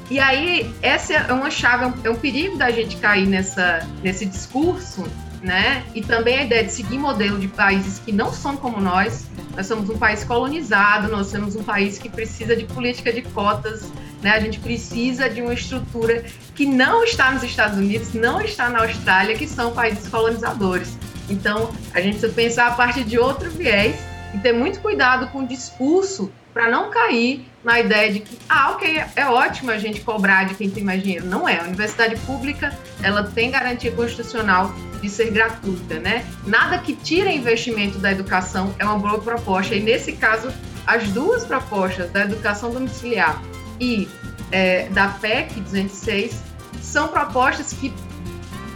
[0.09, 4.25] E aí, essa é uma chave, é um, é perigo da gente cair nessa, nesse
[4.25, 5.05] discurso
[5.41, 5.83] né?
[5.95, 9.25] E também a ideia de seguir modelo de países que não são como nós.
[9.60, 13.91] Nós somos um país colonizado, nós somos um país que precisa de política de cotas,
[14.22, 14.32] né?
[14.32, 16.24] A gente precisa de uma estrutura
[16.56, 20.98] que não está nos Estados Unidos, não está na Austrália, que são países colonizadores.
[21.30, 23.98] Então, a gente precisa pensar a partir de outro viés
[24.34, 28.72] e ter muito cuidado com o discurso para não cair na ideia de que, ah,
[28.72, 31.26] ok, é ótimo a gente cobrar de quem tem mais dinheiro.
[31.26, 31.60] Não é.
[31.60, 36.26] A universidade pública, ela tem garantia constitucional de ser gratuita, né?
[36.45, 39.76] Nada que tire investimento da educação é uma boa proposta.
[39.76, 40.52] E nesse caso,
[40.88, 43.41] as duas propostas da educação domiciliar
[43.80, 44.08] e
[44.52, 46.41] é, da PEC 206
[46.82, 47.93] são propostas que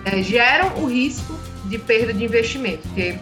[0.06, 3.18] é, geram o risco de perda de investimento, porque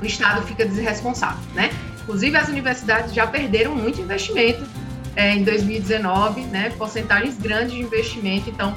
[0.00, 1.70] o Estado fica desresponsável, né?
[2.02, 4.64] Inclusive, as universidades já perderam muito investimento
[5.16, 6.70] é, em 2019, né?
[6.76, 8.48] Porcentagens grandes de investimento.
[8.50, 8.74] Então,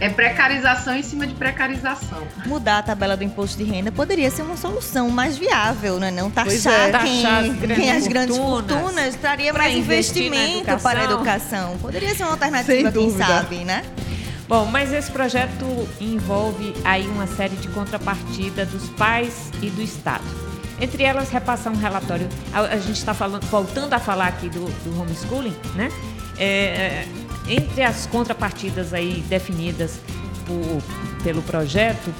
[0.00, 2.18] é precarização em cima de precarização.
[2.44, 6.10] Mudar a tabela do imposto de renda poderia ser uma solução mais viável, né?
[6.10, 6.98] Não taxar, é.
[6.98, 11.78] quem, taxar as grandes, quem as grandes fortunas, fortunas traria mais investimento para a educação.
[11.78, 13.84] Poderia ser uma alternativa, quem sabe, né?
[14.48, 15.64] Bom, mas esse projeto
[16.00, 20.41] envolve aí uma série de contrapartida dos pais e do Estado.
[20.82, 22.28] Entre elas, repassar um relatório.
[22.52, 25.88] A, a gente está voltando a falar aqui do, do homeschooling, né?
[26.36, 27.06] É,
[27.48, 30.00] entre as contrapartidas aí definidas
[30.44, 30.82] por-
[31.22, 32.12] pelo projeto,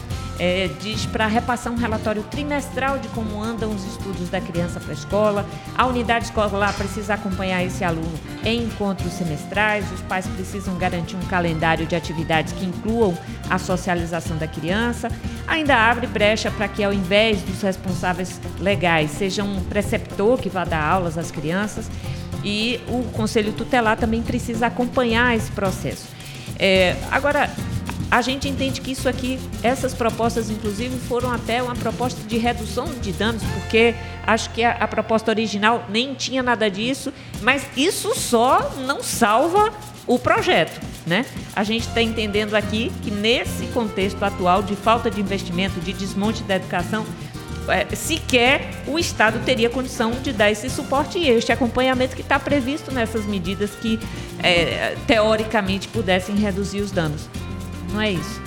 [0.44, 4.90] é, diz para repassar um relatório trimestral de como andam os estudos da criança para
[4.90, 5.46] a escola.
[5.78, 8.12] A unidade escolar precisa acompanhar esse aluno
[8.44, 9.84] em encontros semestrais.
[9.92, 13.16] Os pais precisam garantir um calendário de atividades que incluam
[13.48, 15.08] a socialização da criança.
[15.46, 20.64] Ainda abre brecha para que, ao invés dos responsáveis legais, seja um preceptor que vá
[20.64, 21.88] dar aulas às crianças.
[22.42, 26.08] E o Conselho Tutelar também precisa acompanhar esse processo.
[26.58, 27.48] É, agora,
[28.12, 32.84] a gente entende que isso aqui, essas propostas, inclusive, foram até uma proposta de redução
[33.00, 33.94] de danos, porque
[34.26, 39.72] acho que a, a proposta original nem tinha nada disso, mas isso só não salva
[40.06, 40.78] o projeto.
[41.06, 41.24] Né?
[41.56, 46.42] A gente está entendendo aqui que nesse contexto atual de falta de investimento, de desmonte
[46.42, 47.06] da educação,
[47.66, 52.38] é, sequer o Estado teria condição de dar esse suporte e este acompanhamento que está
[52.38, 53.98] previsto nessas medidas que,
[54.42, 57.30] é, teoricamente, pudessem reduzir os danos.
[57.92, 58.40] Não é isso?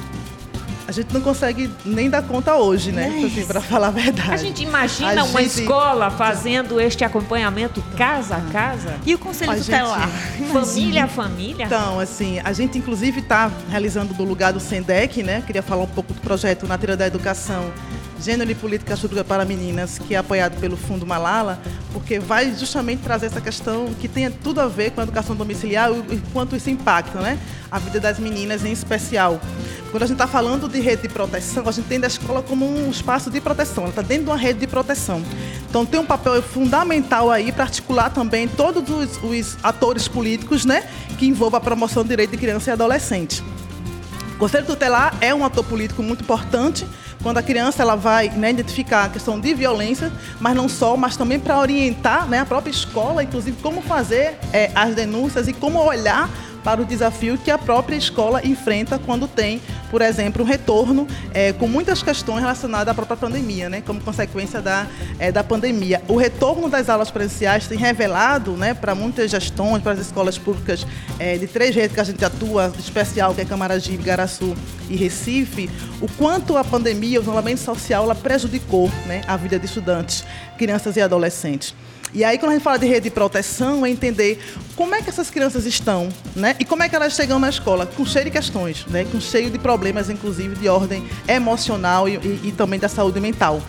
[0.87, 3.05] A gente não consegue nem dar conta hoje, né?
[3.05, 3.47] É Assim, isso.
[3.47, 4.29] para falar a verdade.
[4.31, 8.93] A gente imagina A uma gente- escola fazendo este acompanhamento casa a casa?
[9.03, 10.07] E o Conselho A gente- Tutelar?
[10.53, 11.65] Família a família?
[11.65, 15.41] Então, assim, a gente inclusive está realizando do lugar do SENDEC, né?
[15.45, 17.71] Queria falar um pouco do projeto na trilha da educação
[18.21, 21.59] Gênero e Política Pública para Meninas, que é apoiado pelo Fundo Malala,
[21.93, 25.91] porque vai justamente trazer essa questão que tem tudo a ver com a educação domiciliar
[25.91, 27.37] e quanto isso impacta, né?
[27.69, 29.39] A vida das meninas em especial.
[29.91, 32.65] Quando a gente está falando de rede de proteção, a gente entende a escola como
[32.65, 35.21] um espaço de proteção, ela está dentro de uma rede de proteção.
[35.69, 40.83] Então tem um papel fundamental aí para articular também todos os, os atores políticos, né?
[41.17, 43.43] Que envolvam a promoção do direito de criança e adolescente.
[44.35, 46.85] O Conselho Tutelar é um ator político muito importante
[47.25, 51.17] quando a criança ela vai né, identificar a questão de violência, mas não só, mas
[51.17, 55.79] também para orientar né, a própria escola, inclusive como fazer eh, as denúncias e como
[55.79, 56.29] olhar
[56.65, 61.53] para o desafio que a própria escola enfrenta quando tem, por exemplo, um retorno é,
[61.53, 64.87] com muitas questões relacionadas à própria pandemia, né, como consequência da,
[65.19, 66.01] é, da pandemia.
[66.07, 70.87] O retorno das aulas presenciais tem revelado né, para muitas gestões, para as escolas públicas
[71.19, 74.55] é, de três redes que a gente atua, especial, que é Camaragibe, Garaçu
[74.89, 75.69] e Recife,
[76.01, 80.25] o quanto a pandemia, o isolamento social, ela prejudicou né, a vida de estudantes,
[80.57, 81.75] crianças e adolescentes.
[82.15, 84.41] E aí, quando a gente fala de rede de proteção, é entender
[84.73, 86.55] como é que essas crianças estão, né?
[86.57, 89.05] E como é que elas chegam na escola, com cheio de questões, né?
[89.11, 93.61] Com cheio de problemas, inclusive, de ordem emocional e, e, e também da saúde mental.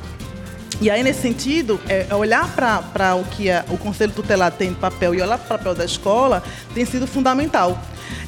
[0.81, 4.77] E aí, nesse sentido, é, olhar para o que a, o Conselho Tutelar tem de
[4.77, 6.41] papel e olhar para o papel da escola
[6.73, 7.77] tem sido fundamental.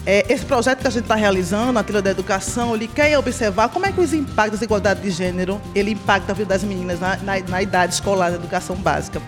[0.05, 3.69] É, esse projeto que a gente está realizando, a trilha da educação, ele quer observar
[3.69, 6.99] como é que os impactos da desigualdade de gênero, ele impacta a vida das meninas
[6.99, 9.23] na, na, na idade escolar, na educação básica.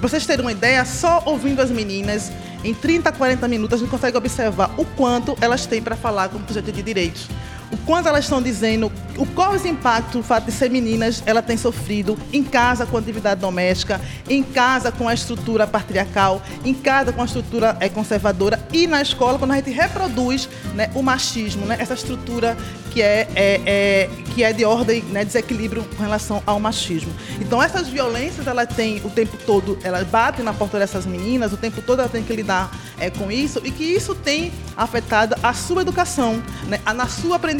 [0.00, 2.32] Para vocês terem uma ideia, só ouvindo as meninas,
[2.64, 6.42] em 30, 40 minutos, a gente consegue observar o quanto elas têm para falar como
[6.42, 7.28] projeto de direitos
[7.70, 11.42] o quanto elas estão dizendo, o qual os impactos o fato de ser meninas ela
[11.42, 16.74] tem sofrido em casa com a atividade doméstica, em casa com a estrutura patriarcal, em
[16.74, 21.02] casa com a estrutura é, conservadora e na escola quando a gente reproduz né, o
[21.02, 22.56] machismo, né, essa estrutura
[22.90, 27.12] que é, é, é que é de ordem, né, desequilíbrio com relação ao machismo.
[27.40, 31.56] Então essas violências ela tem o tempo todo, elas batem na porta dessas meninas, o
[31.56, 35.52] tempo todo ela tem que lidar é, com isso e que isso tem afetado a
[35.52, 37.59] sua educação, né, na sua aprendizagem,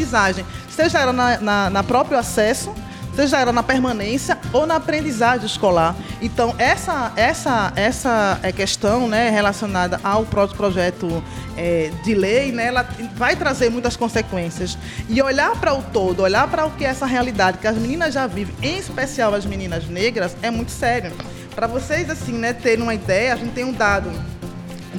[0.69, 2.73] seja ela na, na, na próprio acesso
[3.15, 5.95] seja ela na permanência ou na aprendizagem escolar.
[6.21, 11.23] Então, essa, essa, essa é questão né, relacionada ao próprio projeto
[11.57, 14.79] é, de lei, né, ela vai trazer muitas consequências.
[15.09, 18.15] E olhar para o todo, olhar para o que é essa realidade que as meninas
[18.15, 21.13] já vivem, em especial as meninas negras, é muito sério.
[21.55, 24.11] Para vocês assim, né, terem uma ideia, a gente tem um dado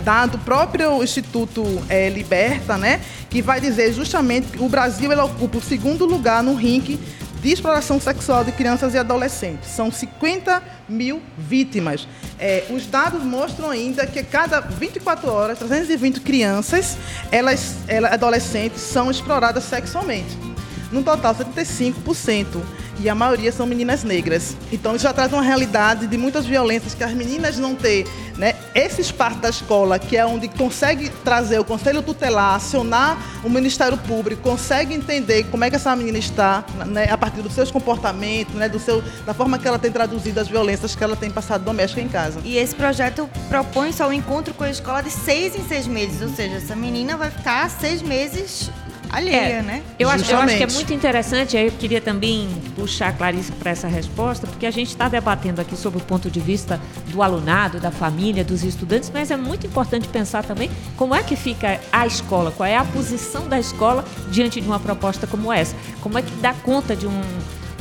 [0.04, 5.62] dado próprio Instituto é, Liberta, né, que vai dizer justamente que o Brasil ocupa o
[5.62, 7.00] segundo lugar no ranking
[7.42, 9.70] de exploração sexual de crianças e adolescentes.
[9.70, 12.08] São 50 mil vítimas.
[12.40, 16.98] É, os dados mostram ainda que cada 24 horas, 320 crianças,
[17.32, 20.51] elas, elas adolescentes, são exploradas sexualmente.
[20.92, 22.62] No total, 75%
[23.00, 24.56] e a maioria são meninas negras.
[24.72, 28.06] Então isso já traz uma realidade de muitas violências que as meninas não têm,
[28.38, 28.56] né?
[28.76, 33.98] Esse espaço da escola, que é onde consegue trazer o conselho tutelar, acionar o Ministério
[33.98, 37.10] Público, consegue entender como é que essa menina está, né?
[37.10, 38.70] a partir dos seus comportamentos, né?
[38.70, 42.02] Do seu, da forma que ela tem traduzido as violências que ela tem passado doméstica
[42.02, 42.40] em casa.
[42.44, 46.22] E esse projeto propõe só o encontro com a escola de seis em seis meses,
[46.22, 48.70] ou seja, essa menina vai ficar seis meses
[49.12, 49.84] alheia, é, né?
[50.00, 53.52] Eu acho, eu acho, que é muito interessante, aí eu queria também puxar a Clarice
[53.52, 57.22] para essa resposta, porque a gente está debatendo aqui sobre o ponto de vista do
[57.22, 61.80] alunado, da família, dos estudantes, mas é muito importante pensar também como é que fica
[61.92, 65.76] a escola, qual é a posição da escola diante de uma proposta como essa.
[66.00, 67.22] Como é que dá conta de um,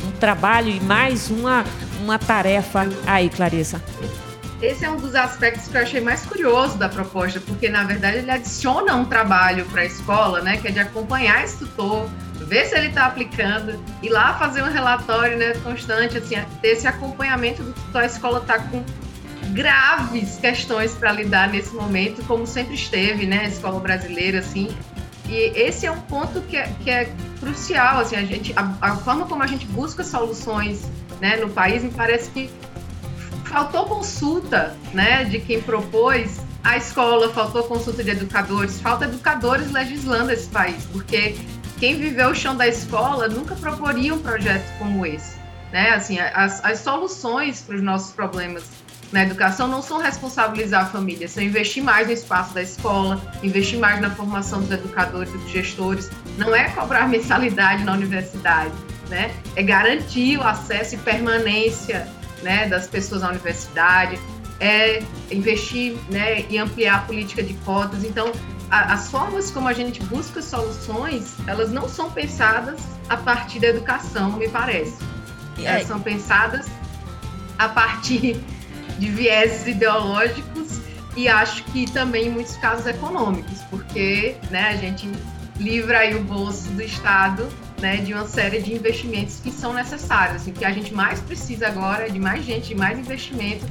[0.05, 1.63] um trabalho e mais uma,
[2.03, 3.81] uma tarefa aí, Clarissa?
[4.61, 8.17] Esse é um dos aspectos que eu achei mais curioso da proposta, porque na verdade
[8.17, 12.65] ele adiciona um trabalho para a escola, né, que é de acompanhar esse tutor, ver
[12.67, 17.63] se ele está aplicando, e lá fazer um relatório né, constante, assim, ter esse acompanhamento
[17.63, 18.01] do tutor.
[18.03, 18.83] A escola está com
[19.53, 24.69] graves questões para lidar nesse momento, como sempre esteve, né, a escola brasileira, assim.
[25.27, 28.95] E esse é um ponto que é, que é crucial, assim, a gente, a, a
[28.97, 30.83] forma como a gente busca soluções,
[31.19, 32.49] né, no país, me parece que
[33.51, 40.31] faltou consulta né, de quem propôs a escola, faltou consulta de educadores, falta educadores legislando
[40.31, 41.35] esse país, porque
[41.77, 45.35] quem viveu o chão da escola nunca proporia um projeto como esse.
[45.71, 45.89] Né?
[45.89, 48.63] Assim, as, as soluções para os nossos problemas
[49.11, 53.77] na educação não são responsabilizar a família, são investir mais no espaço da escola, investir
[53.77, 58.71] mais na formação dos educadores e dos gestores, não é cobrar mensalidade na universidade,
[59.09, 59.35] né?
[59.57, 62.07] é garantir o acesso e permanência
[62.41, 64.19] né, das pessoas na universidade,
[64.59, 68.03] é investir né, e ampliar a política de cotas.
[68.03, 68.31] Então,
[68.69, 73.67] a, as formas como a gente busca soluções, elas não são pensadas a partir da
[73.67, 74.97] educação, me parece.
[75.57, 76.67] Elas são pensadas
[77.57, 78.39] a partir
[78.97, 80.79] de vieses ideológicos
[81.15, 85.11] e acho que também em muitos casos econômicos, porque né, a gente
[85.59, 87.47] livra aí o bolso do Estado
[87.81, 90.41] né, de uma série de investimentos que são necessários.
[90.41, 93.65] Assim, o que a gente mais precisa agora é de mais gente, de mais investimento,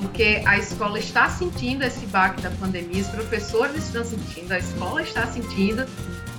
[0.00, 5.02] porque a escola está sentindo esse baque da pandemia, os professores estão sentindo, a escola
[5.02, 5.86] está sentindo.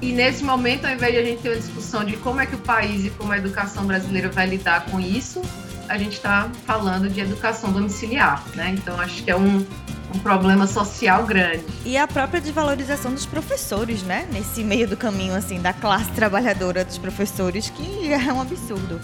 [0.02, 2.56] E nesse momento, ao invés de a gente ter uma discussão de como é que
[2.56, 5.42] o país e como a educação brasileira vai lidar com isso,
[5.88, 8.76] a gente está falando de educação domiciliar, né?
[8.78, 9.66] Então acho que é um,
[10.14, 11.64] um problema social grande.
[11.86, 14.28] E a própria desvalorização dos professores, né?
[14.32, 19.00] Nesse meio do caminho, assim, da classe trabalhadora dos professores, que é um absurdo.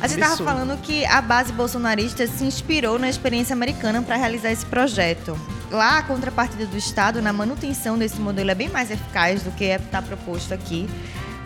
[0.00, 4.50] A gente estava falando que a base bolsonarista se inspirou na experiência americana para realizar
[4.50, 5.38] esse projeto.
[5.70, 9.64] Lá, a contrapartida do Estado na manutenção desse modelo é bem mais eficaz do que
[9.64, 10.88] está proposto aqui.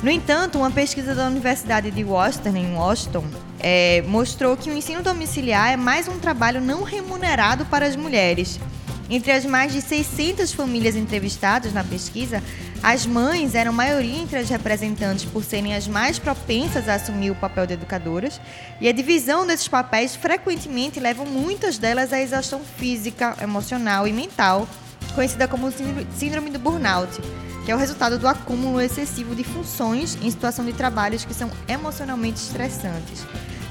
[0.04, 3.24] No entanto, uma pesquisa da Universidade de Washington, em Washington,
[3.58, 8.60] é, mostrou que o ensino domiciliar é mais um trabalho não remunerado para as mulheres.
[9.08, 12.42] Entre as mais de 600 famílias entrevistadas na pesquisa,
[12.82, 17.34] as mães eram maioria entre as representantes por serem as mais propensas a assumir o
[17.34, 18.40] papel de educadoras,
[18.80, 24.66] e a divisão desses papéis frequentemente leva muitas delas à exaustão física, emocional e mental,
[25.14, 25.72] conhecida como
[26.16, 27.20] síndrome do burnout,
[27.64, 31.50] que é o resultado do acúmulo excessivo de funções em situação de trabalhos que são
[31.68, 33.24] emocionalmente estressantes.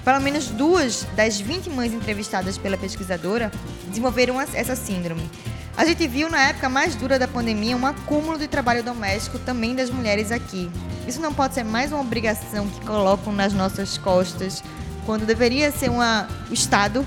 [0.04, 3.52] Pelo menos duas das 20 mães entrevistadas pela pesquisadora
[3.88, 5.30] desenvolveram essa síndrome.
[5.76, 9.74] A gente viu na época mais dura da pandemia um acúmulo de trabalho doméstico também
[9.74, 10.70] das mulheres aqui.
[11.08, 14.62] Isso não pode ser mais uma obrigação que colocam nas nossas costas,
[15.06, 17.06] quando deveria ser uma, o Estado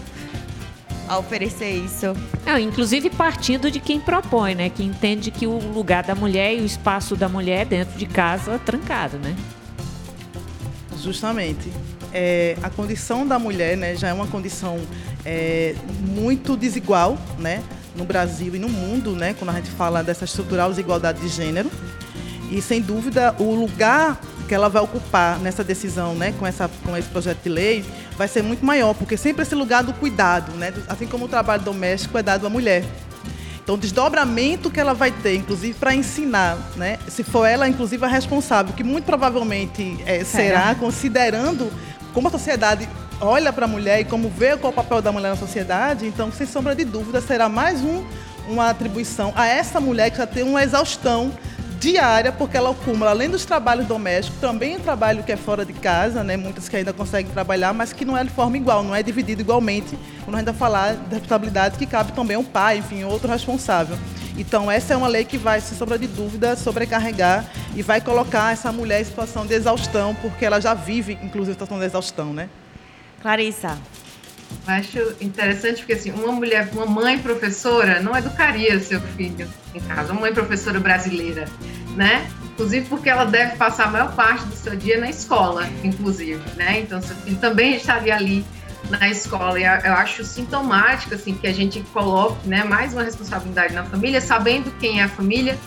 [1.08, 2.06] a oferecer isso.
[2.44, 4.68] É, inclusive partindo de quem propõe, né?
[4.68, 8.06] Que entende que o lugar da mulher e o espaço da mulher é dentro de
[8.06, 9.36] casa é trancado, né?
[11.00, 11.70] Justamente.
[12.18, 14.80] É, a condição da mulher né, já é uma condição
[15.22, 17.62] é, muito desigual, né?
[17.96, 21.70] no Brasil e no mundo, né, quando a gente fala dessa estrutural desigualdade de gênero.
[22.50, 26.96] E sem dúvida o lugar que ela vai ocupar nessa decisão, né, com essa com
[26.96, 27.84] esse projeto de lei,
[28.16, 31.62] vai ser muito maior, porque sempre esse lugar do cuidado, né, assim como o trabalho
[31.62, 32.84] doméstico é dado à mulher.
[33.62, 38.04] Então, o desdobramento que ela vai ter, inclusive para ensinar, né, se for ela, inclusive,
[38.04, 41.68] a responsável, que muito provavelmente é, será, considerando
[42.16, 42.88] como a sociedade
[43.20, 46.06] olha para a mulher e como vê qual é o papel da mulher na sociedade,
[46.06, 48.02] então, sem sombra de dúvida, será mais um,
[48.48, 51.30] uma atribuição a essa mulher que já tem uma exaustão
[51.78, 55.74] diária, porque ela acumula, além dos trabalhos domésticos, também o trabalho que é fora de
[55.74, 56.38] casa, né?
[56.38, 59.42] muitas que ainda conseguem trabalhar, mas que não é de forma igual, não é dividido
[59.42, 63.30] igualmente, quando a gente vai falar da responsabilidade que cabe também ao pai, enfim, outro
[63.30, 63.98] responsável.
[64.36, 68.52] Então, essa é uma lei que vai, sem sombra de dúvida, sobrecarregar e vai colocar
[68.52, 72.48] essa mulher em situação de exaustão, porque ela já vive, inclusive, situação de exaustão, né?
[73.22, 73.78] Clarissa.
[74.66, 80.12] Acho interessante porque assim, uma mulher, uma mãe professora não educaria seu filho em casa,
[80.12, 81.46] uma mãe professora brasileira,
[81.96, 82.28] né?
[82.44, 86.80] Inclusive porque ela deve passar a maior parte do seu dia na escola, inclusive, né?
[86.80, 88.44] Então seu filho também estaria ali
[88.90, 89.58] na escola.
[89.58, 94.20] E eu acho sintomático assim que a gente coloque, né, mais uma responsabilidade na família,
[94.20, 95.58] sabendo quem é a família.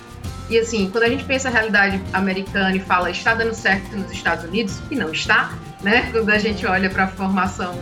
[0.49, 4.11] E assim, quando a gente pensa a realidade americana e fala está dando certo nos
[4.11, 6.09] Estados Unidos, que não está, né?
[6.11, 7.77] Quando a gente olha para a formação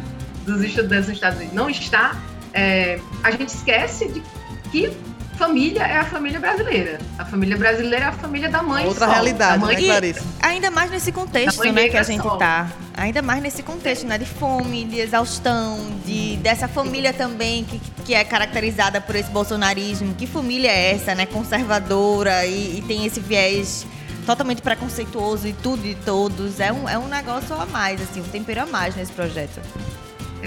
[0.46, 2.16] dos estudantes nos Estados Unidos, não está.
[2.54, 4.24] É, a gente esquece de
[4.70, 4.92] que
[5.38, 6.98] família é a família brasileira.
[7.18, 8.86] A família brasileira é a família da mãe.
[8.86, 9.12] Outra só.
[9.12, 10.22] realidade, mãe, né, Clarice?
[10.42, 12.38] Ainda mais nesse contexto, né, que a gente só.
[12.38, 12.70] tá.
[12.96, 18.14] Ainda mais nesse contexto, né, de fome, de exaustão, de dessa família também que, que
[18.16, 20.16] é caracterizada por esse bolsonarismo.
[20.16, 23.86] Que família é essa, né, conservadora e, e tem esse viés
[24.26, 26.60] totalmente preconceituoso e tudo e todos.
[26.60, 29.62] É um, é um negócio a mais, assim, um tempero a mais nesse projeto.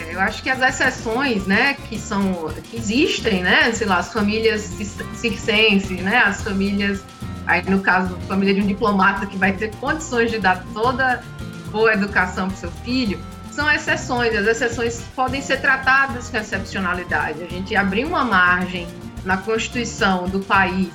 [0.08, 4.70] Eu acho que as exceções, né, que são, que existem, né, sei lá, as famílias
[5.14, 7.02] circenses, né, as famílias,
[7.46, 11.22] aí no caso, a família de um diplomata que vai ter condições de dar toda
[11.70, 13.18] boa educação para seu filho,
[13.50, 14.34] são exceções.
[14.34, 17.42] As exceções podem ser tratadas com excepcionalidade.
[17.42, 18.86] A gente abrir uma margem
[19.24, 20.90] na Constituição do país,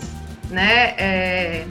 [0.49, 1.65] né, é,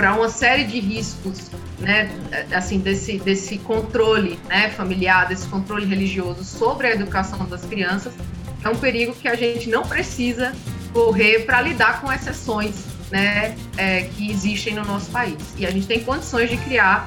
[0.00, 2.10] para uma série de riscos, né,
[2.54, 8.14] assim, desse, desse controle né, familiar, desse controle religioso sobre a educação das crianças,
[8.64, 10.54] é um perigo que a gente não precisa
[10.94, 12.76] correr para lidar com exceções
[13.10, 15.36] né, é, que existem no nosso país.
[15.58, 17.06] E a gente tem condições de criar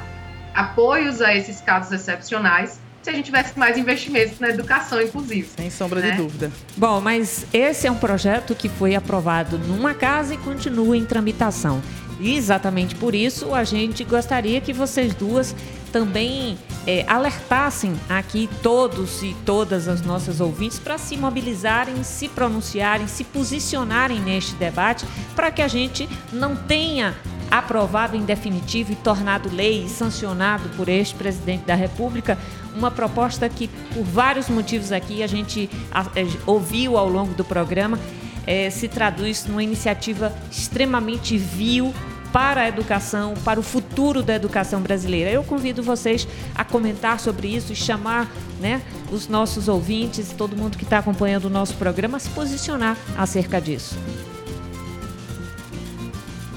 [0.53, 5.49] apoios a esses casos excepcionais se a gente tivesse mais investimentos na educação, inclusive.
[5.57, 6.11] Sem sombra né?
[6.11, 6.49] de dúvida.
[6.77, 11.81] Bom, mas esse é um projeto que foi aprovado numa casa e continua em tramitação.
[12.23, 15.53] E exatamente por isso a gente gostaria que vocês duas
[15.91, 16.57] também
[16.87, 23.25] é, alertassem aqui todos e todas as nossas ouvintes para se mobilizarem, se pronunciarem, se
[23.25, 25.05] posicionarem neste debate
[25.35, 27.13] para que a gente não tenha
[27.51, 32.37] aprovado em definitivo e tornado lei e sancionado por este presidente da República
[32.73, 35.69] uma proposta que por vários motivos aqui a gente
[36.15, 37.99] é, ouviu ao longo do programa
[38.47, 41.93] é, se traduz numa iniciativa extremamente vil,
[42.33, 45.29] para a educação, para o futuro da educação brasileira.
[45.29, 48.27] Eu convido vocês a comentar sobre isso e chamar
[48.59, 48.81] né,
[49.11, 53.61] os nossos ouvintes, todo mundo que está acompanhando o nosso programa, a se posicionar acerca
[53.61, 53.95] disso.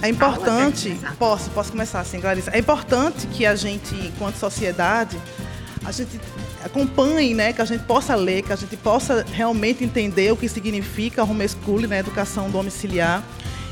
[0.01, 2.49] É importante, posso, posso começar assim, Clarice.
[2.51, 5.19] É importante que a gente, enquanto sociedade,
[5.85, 6.19] a gente
[6.65, 10.49] acompanhe, né, que a gente possa ler, que a gente possa realmente entender o que
[10.49, 13.23] significa homeschooling na educação domiciliar,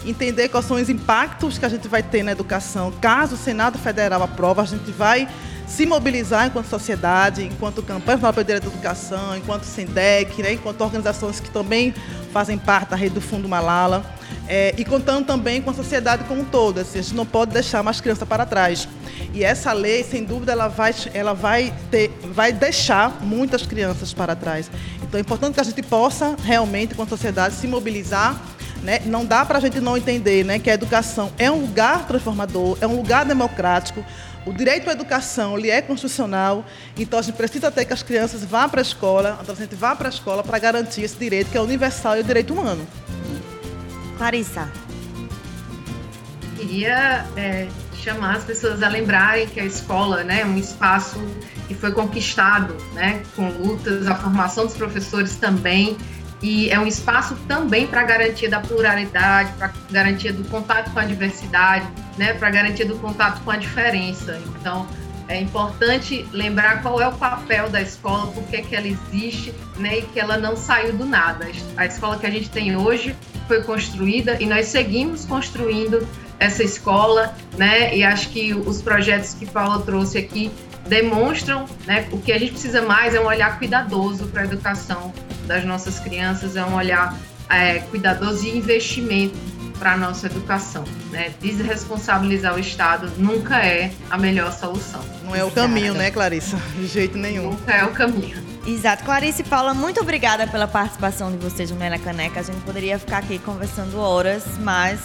[0.05, 2.93] entender quais são os impactos que a gente vai ter na educação.
[3.01, 5.29] Caso o Senado Federal aprova, a gente vai
[5.67, 11.41] se mobilizar enquanto sociedade, enquanto campanha para a da educação, enquanto SENDEC, né, enquanto organizações
[11.41, 11.95] que também
[12.33, 14.05] fazem parte da rede do Fundo Malala,
[14.47, 16.79] é, e contando também com a sociedade como um todo.
[16.81, 18.87] Assim, a gente não pode deixar mais crianças para trás.
[19.33, 24.37] E essa lei, sem dúvida, ela vai, ela vai, ter, vai deixar muitas crianças para
[24.37, 24.71] trás.
[25.03, 28.41] Então é importante que a gente possa realmente, a sociedade, se mobilizar
[28.85, 29.01] né?
[29.07, 32.77] Não dá para a gente não entender né, que a educação é um lugar transformador,
[32.81, 34.05] é um lugar democrático.
[34.47, 36.65] O direito à educação ele é constitucional,
[36.99, 39.97] então a gente precisa ter que as crianças vá para a escola, a gente vá
[39.97, 42.87] para a escola para garantir esse direito que é universal e o direito humano.
[44.19, 44.71] Clarissa.
[46.59, 51.19] Queria é, chamar as pessoas a lembrarem que a escola né, é um espaço
[51.67, 55.97] que foi conquistado né, com lutas, a formação dos professores também,
[56.45, 61.05] e é um espaço também para garantia da pluralidade, para garantia do contato com a
[61.05, 61.89] diversidade,
[62.19, 64.39] né, para garantia do contato com a diferença.
[64.61, 64.87] Então,
[65.27, 70.01] é importante lembrar qual é o papel da escola, por que, que ela existe, né,
[70.01, 71.49] e que ela não saiu do nada.
[71.79, 73.17] A escola que a gente tem hoje
[73.49, 76.07] foi construída e nós seguimos construindo
[76.39, 80.51] essa escola, né, e acho que os projetos que Paula trouxe aqui
[80.87, 85.13] demonstram, né, o que a gente precisa mais é um olhar cuidadoso para a educação
[85.47, 87.17] das nossas crianças, é um olhar
[87.49, 89.37] é, cuidadoso e investimento
[89.79, 90.85] para a nossa educação.
[91.11, 91.33] Né?
[91.41, 95.03] Desresponsabilizar o Estado nunca é a melhor solução.
[95.25, 96.59] Não é o caminho, né, Clarissa?
[96.77, 97.51] De jeito nenhum.
[97.51, 98.54] Nunca é o caminho.
[98.67, 99.05] Exato.
[99.05, 102.41] Clarice e Paula, muito obrigada pela participação de vocês no Mena Caneca.
[102.41, 105.01] A gente poderia ficar aqui conversando horas, mas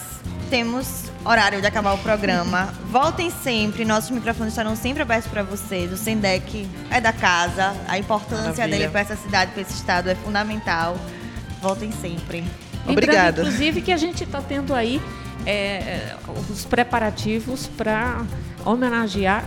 [0.50, 2.74] temos horário de acabar o programa.
[2.90, 5.92] Voltem sempre, nossos microfones estarão sempre abertos para vocês.
[5.92, 8.78] O Sendec é da casa, a importância Maravilha.
[8.78, 10.98] dele para essa cidade, para esse estado é fundamental.
[11.62, 12.46] Voltem sempre.
[12.88, 13.42] Obrigada.
[13.42, 15.02] inclusive, que a gente está tendo aí
[15.46, 16.16] é,
[16.50, 18.22] os preparativos para
[18.66, 19.44] homenagear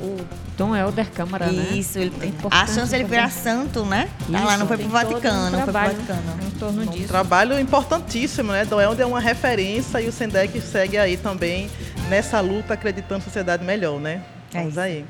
[0.00, 1.68] o Dom Helder Câmara, né?
[1.74, 3.18] Isso, ele É a chance dele também.
[3.20, 4.08] virar santo, né?
[4.30, 6.22] Tá Isso, lá, não foi pro todo um Vaticano, não foi pro Vaticano.
[6.46, 7.08] Em torno Um disso.
[7.08, 8.64] trabalho importantíssimo, né?
[8.64, 11.70] Doelde é uma referência e o Sendec segue aí também
[12.08, 14.22] nessa luta, acreditando na sociedade melhor, né?
[14.54, 14.80] É Vamos isso.
[14.80, 15.04] aí.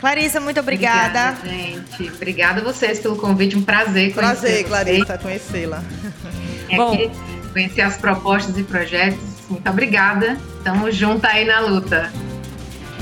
[0.00, 1.36] Clarissa, muito obrigada.
[1.44, 2.08] gente.
[2.14, 5.82] Obrigada a vocês pelo convite, um prazer Prazer, conhecer Clarissa, conhecê-la.
[5.82, 6.76] vocês.
[6.78, 6.94] Bom.
[6.94, 7.10] Aqui,
[7.52, 9.18] conhecer as propostas e projetos.
[9.50, 10.38] Muito obrigada.
[10.62, 12.12] Tamo junto aí na luta.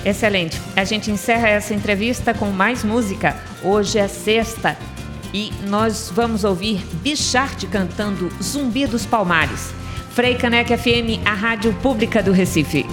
[0.07, 0.63] Excelente.
[0.77, 3.37] A gente encerra essa entrevista com mais música.
[3.61, 4.79] Hoje é sexta
[5.35, 9.75] e nós vamos ouvir Bicharte cantando Zumbi dos Palmares.
[10.11, 12.87] Frei Caneca FM, a rádio pública do Recife.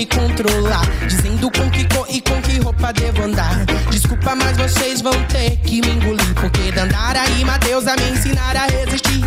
[0.00, 0.86] Me controlar.
[1.06, 3.66] Dizendo com que cor e com que roupa devo andar.
[3.90, 6.34] Desculpa, mas vocês vão ter que me engolir.
[6.34, 9.20] Porque Dandara e Matheus a me ensinar a resistir.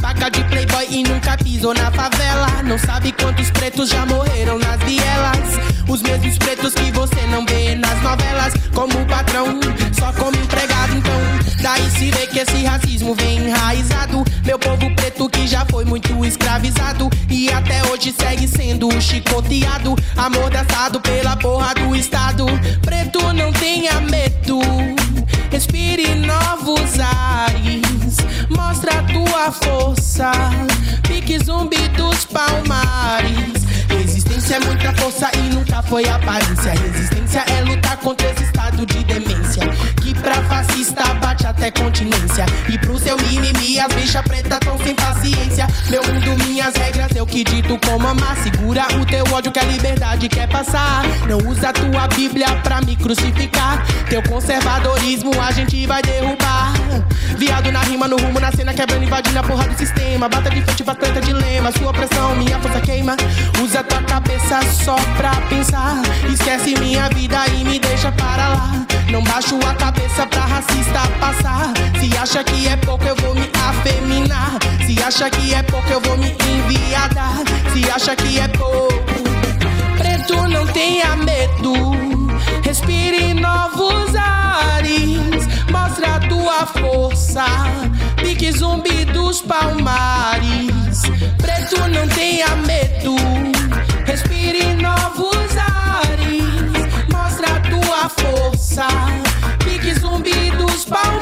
[0.00, 2.62] Paca de playboy e nunca pisou na favela.
[2.62, 5.71] Não sabe quantos pretos já morreram nas vielas.
[5.88, 8.54] Os mesmos pretos que você não vê nas novelas.
[8.74, 9.60] Como patrão,
[9.98, 10.96] só como empregado.
[10.96, 11.20] Então,
[11.62, 14.24] daí se vê que esse racismo vem enraizado.
[14.44, 17.10] Meu povo preto que já foi muito escravizado.
[17.28, 19.96] E até hoje segue sendo chicoteado.
[20.16, 22.46] Amordaçado pela porra do Estado.
[22.82, 24.60] Preto não tenha medo.
[25.50, 28.16] Respire novos ares.
[28.48, 30.32] Mostra a tua força.
[31.02, 33.71] Pique zumbi dos palmares.
[34.42, 36.72] Resistência é muita força e nunca foi aparência.
[36.72, 39.62] Resistência é lutar contra esse estado de demência.
[40.02, 42.44] Que pra fascista bate até continência.
[42.68, 45.68] E pro seu mimimi, as bichas pretas tão sem paciência.
[45.88, 48.36] Meu mundo, minhas regras, eu que dito como amar.
[48.42, 51.04] Segura o teu ódio que a liberdade quer passar.
[51.28, 53.86] Não usa tua Bíblia pra me crucificar.
[54.08, 56.51] Teu conservadorismo a gente vai derrubar.
[57.36, 60.28] Viado na rima, no rumo, na cena, quebrando, invadindo a porra do sistema.
[60.28, 61.72] Bata de frente, batanta dilema.
[61.72, 63.16] Sua pressão, minha força queima.
[63.62, 66.02] Usa tua cabeça só pra pensar.
[66.32, 68.86] Esquece minha vida e me deixa para lá.
[69.10, 71.72] Não baixo a cabeça pra racista passar.
[72.00, 74.58] Se acha que é pouco, eu vou me afeminar.
[74.86, 77.42] Se acha que é pouco, eu vou me enviadar.
[77.72, 79.22] Se acha que é pouco,
[79.98, 82.11] preto não tenha medo.
[82.62, 85.46] Respire novos ares.
[85.70, 87.44] Mostra a tua força.
[88.16, 91.02] Pique zumbi dos palmares.
[91.38, 93.16] Preto não tenha medo.
[94.06, 96.42] Respire novos ares.
[97.12, 98.86] Mostra a tua força.
[99.64, 101.21] Pique zumbi dos palmares.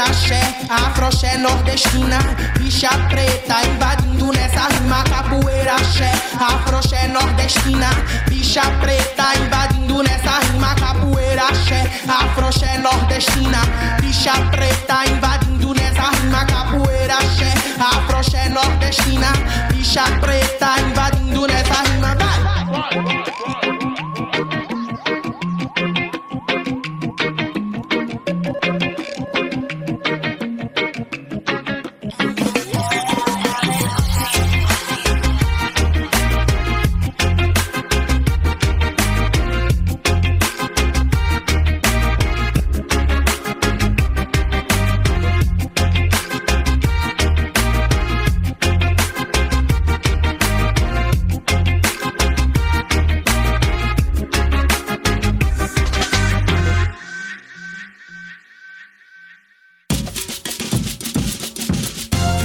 [0.00, 0.40] Axé,
[0.70, 2.18] afroxé nordestina.
[2.58, 5.04] Bicha preta invadindo nessa rima.
[5.04, 7.90] Capoeira, axé, afroxé nordestina.
[8.28, 10.74] Bicha preta invadindo nessa rima.
[10.74, 13.60] Capoeira, axé, afroxé nordestina.
[14.00, 16.46] Bicha preta invadindo nessa rima.
[16.46, 19.32] Capoeira, axé, afroxé nordestina.
[19.70, 22.14] Bicha preta invadindo nessa rima.
[22.14, 23.59] Vai!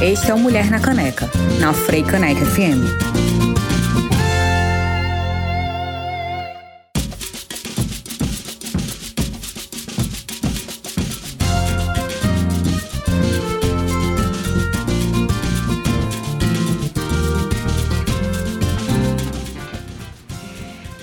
[0.06, 1.28] Este é o Mulher na Caneca,
[1.60, 2.86] na Frei Caneca FM.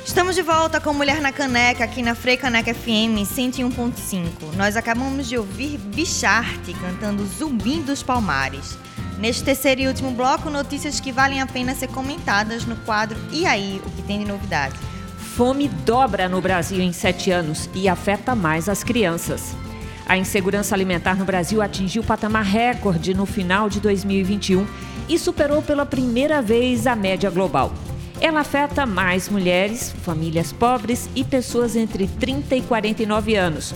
[0.06, 4.54] Estamos de volta com Mulher na Caneca, aqui na Frei Caneca FM 101.5.
[4.56, 8.78] Nós acabamos de ouvir Bicharte cantando Zumbim dos Palmares.
[9.22, 13.46] Neste terceiro e último bloco, notícias que valem a pena ser comentadas no quadro E
[13.46, 14.74] aí, o que tem de novidade?
[15.36, 19.54] Fome dobra no Brasil em sete anos e afeta mais as crianças.
[20.08, 24.66] A insegurança alimentar no Brasil atingiu patamar recorde no final de 2021
[25.08, 27.72] e superou pela primeira vez a média global.
[28.20, 33.72] Ela afeta mais mulheres, famílias pobres e pessoas entre 30 e 49 anos,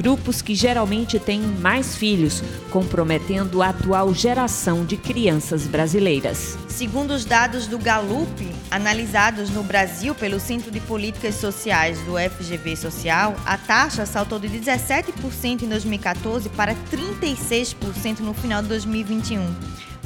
[0.00, 6.56] grupos que geralmente têm mais filhos, comprometendo a atual geração de crianças brasileiras.
[6.68, 12.76] Segundo os dados do Gallup, analisados no Brasil pelo Centro de Políticas Sociais do FGV
[12.76, 19.54] Social, a taxa saltou de 17% em 2014 para 36% no final de 2021.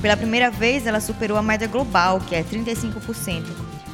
[0.03, 3.45] Pela primeira vez, ela superou a média global, que é 35%,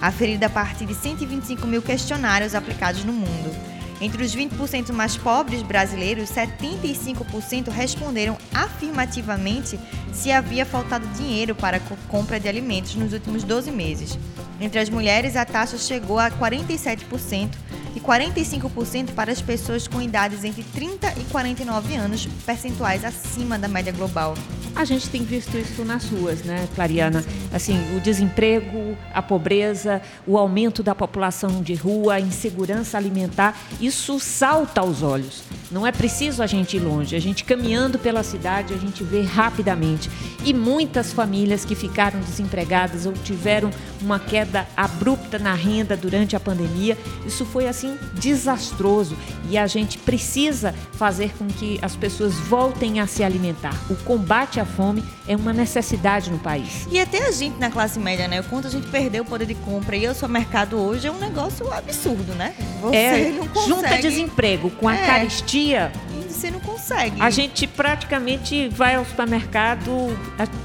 [0.00, 3.54] aferida a partir de 125 mil questionários aplicados no mundo.
[4.00, 9.78] Entre os 20% mais pobres brasileiros, 75% responderam afirmativamente
[10.12, 14.18] se havia faltado dinheiro para a compra de alimentos nos últimos 12 meses.
[14.58, 17.50] Entre as mulheres, a taxa chegou a 47%
[17.94, 23.68] e 45% para as pessoas com idades entre 30 e 49 anos, percentuais acima da
[23.68, 24.34] média global.
[24.74, 27.24] A gente tem visto isso nas ruas, né, Clariana?
[27.52, 34.20] Assim, o desemprego, a pobreza, o aumento da população de rua, a insegurança alimentar, isso
[34.20, 35.42] salta aos olhos.
[35.70, 39.22] Não é preciso a gente ir longe, a gente caminhando pela cidade, a gente vê
[39.22, 40.10] rapidamente.
[40.44, 46.40] E muitas famílias que ficaram desempregadas ou tiveram uma queda abrupta na renda durante a
[46.40, 46.96] pandemia,
[47.26, 49.16] isso foi assim desastroso
[49.48, 53.74] e a gente precisa fazer com que as pessoas voltem a se alimentar.
[53.90, 56.88] O combate à fome é uma necessidade no país.
[56.90, 58.40] E até a gente na classe média, né?
[58.40, 61.12] O quanto a gente perdeu o poder de compra e o seu mercado hoje é
[61.12, 62.54] um negócio absurdo, né?
[62.80, 63.68] Você é, não consegue...
[63.68, 65.06] junta desemprego com a É.
[65.06, 67.20] caristia, E você não consegue.
[67.20, 69.90] a gente praticamente vai ao supermercado,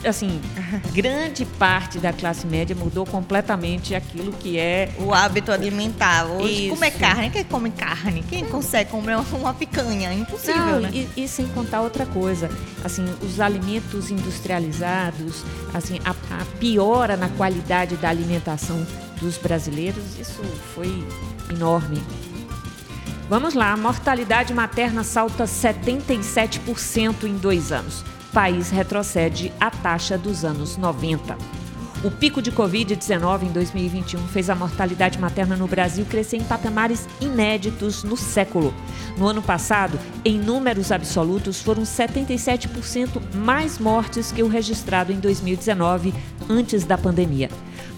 [0.07, 0.39] assim,
[0.93, 6.25] grande parte da classe média mudou completamente aquilo que é O hábito alimentar.
[6.25, 6.75] Hoje, Isso.
[6.75, 7.29] comer carne.
[7.29, 8.23] Quem come carne?
[8.29, 10.09] Quem consegue comer uma- uma picanha?
[10.09, 10.89] É impossível, Não, né?
[10.93, 12.49] e, e sem contar outra coisa,
[12.83, 15.43] assim, os alimentos industrializados,
[15.73, 18.85] assim, a, a piora na qualidade da alimentação
[19.21, 20.41] dos brasileiros, isso
[20.73, 21.03] foi
[21.49, 22.01] enorme.
[23.27, 28.05] Vamos lá, a mortalidade materna salta 77% em dois anos.
[28.31, 31.35] País retrocede à taxa dos anos 90.
[32.03, 37.07] O pico de Covid-19 em 2021 fez a mortalidade materna no Brasil crescer em patamares
[37.19, 38.71] inéditos no século.
[39.17, 46.13] No ano passado, em números absolutos, foram 77% mais mortes que o registrado em 2019,
[46.47, 47.49] antes da pandemia.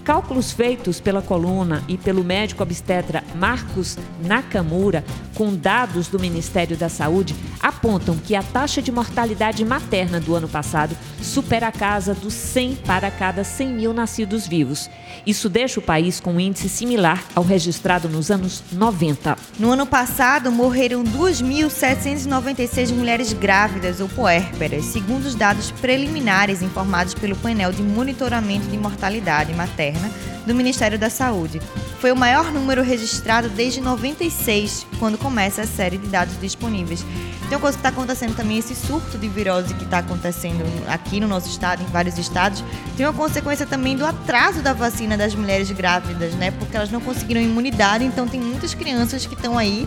[0.08, 5.04] Cálculos feitos pela coluna e pelo médico obstetra Marcos Nakamura,
[5.38, 10.48] com dados do Ministério da Saúde, apontam que a taxa de mortalidade materna do ano
[10.48, 14.90] passado supera a casa dos 100 para cada 100 mil nascidos vivos.
[15.24, 19.38] Isso deixa o país com um índice similar ao registrado nos anos 90.
[19.60, 27.36] No ano passado, morreram 2.796 mulheres grávidas ou puérperas, segundo os dados preliminares informados pelo
[27.36, 30.10] painel de monitoramento de mortalidade materna
[30.48, 31.60] do Ministério da Saúde.
[32.00, 37.04] Foi o maior número registrado desde 96, quando começa a série de dados disponíveis.
[37.46, 41.28] Então, coisa que está acontecendo também, esse surto de virose que está acontecendo aqui no
[41.28, 42.64] nosso estado, em vários estados,
[42.96, 46.50] tem uma consequência também do atraso da vacina das mulheres grávidas, né?
[46.52, 49.86] Porque elas não conseguiram imunidade, então tem muitas crianças que estão aí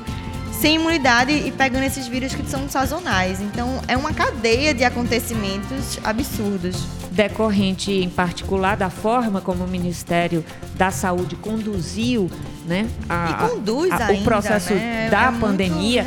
[0.61, 3.41] sem imunidade e pegando esses vírus que são sazonais.
[3.41, 6.85] Então, é uma cadeia de acontecimentos absurdos.
[7.09, 10.45] Decorrente, em particular, da forma como o Ministério
[10.75, 12.29] da Saúde conduziu
[12.65, 15.09] né, a, conduz a, ainda, o processo né?
[15.09, 16.05] da é pandemia.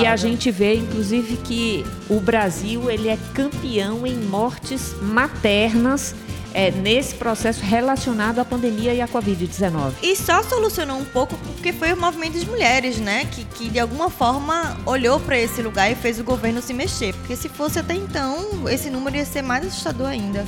[0.00, 6.14] E a gente vê, inclusive, que o Brasil ele é campeão em mortes maternas
[6.56, 9.92] é, nesse processo relacionado à pandemia e à Covid-19.
[10.02, 13.26] E só solucionou um pouco porque foi o movimento das mulheres, né?
[13.26, 17.12] Que, que de alguma forma olhou para esse lugar e fez o governo se mexer.
[17.12, 20.46] Porque se fosse até então, esse número ia ser mais assustador ainda.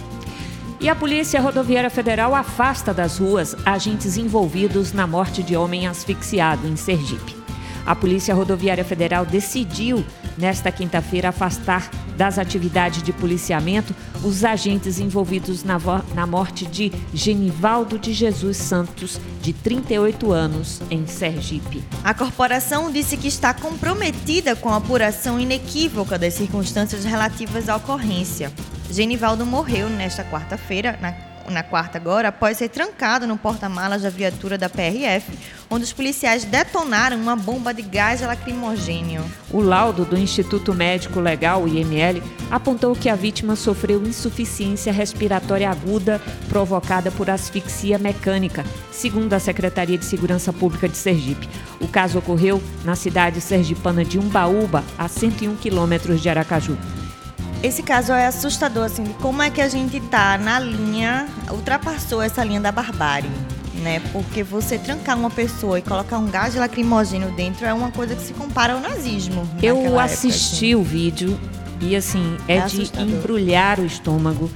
[0.80, 6.66] E a Polícia Rodoviária Federal afasta das ruas agentes envolvidos na morte de homem asfixiado
[6.66, 7.37] em Sergipe.
[7.88, 10.04] A Polícia Rodoviária Federal decidiu,
[10.36, 15.78] nesta quinta-feira, afastar das atividades de policiamento os agentes envolvidos na,
[16.14, 21.82] na morte de Genivaldo de Jesus Santos, de 38 anos, em Sergipe.
[22.04, 28.52] A corporação disse que está comprometida com a apuração inequívoca das circunstâncias relativas à ocorrência.
[28.90, 34.58] Genivaldo morreu nesta quarta-feira, na na quarta agora, após ser trancado no porta-malas da viatura
[34.58, 35.38] da PRF,
[35.70, 39.24] onde os policiais detonaram uma bomba de gás lacrimogênio.
[39.50, 46.20] O laudo do Instituto Médico Legal, IML, apontou que a vítima sofreu insuficiência respiratória aguda
[46.48, 51.48] provocada por asfixia mecânica, segundo a Secretaria de Segurança Pública de Sergipe.
[51.80, 56.76] O caso ocorreu na cidade sergipana de Umbaúba, a 101 quilômetros de Aracaju.
[57.62, 62.22] Esse caso é assustador, assim, de como é que a gente tá na linha, ultrapassou
[62.22, 63.30] essa linha da barbárie,
[63.82, 64.00] né?
[64.12, 68.22] Porque você trancar uma pessoa e colocar um gás lacrimogêneo dentro é uma coisa que
[68.22, 69.48] se compara ao nazismo.
[69.60, 70.74] Eu assisti época, assim.
[70.76, 71.40] o vídeo
[71.80, 74.48] e, assim, é, é de embrulhar o estômago.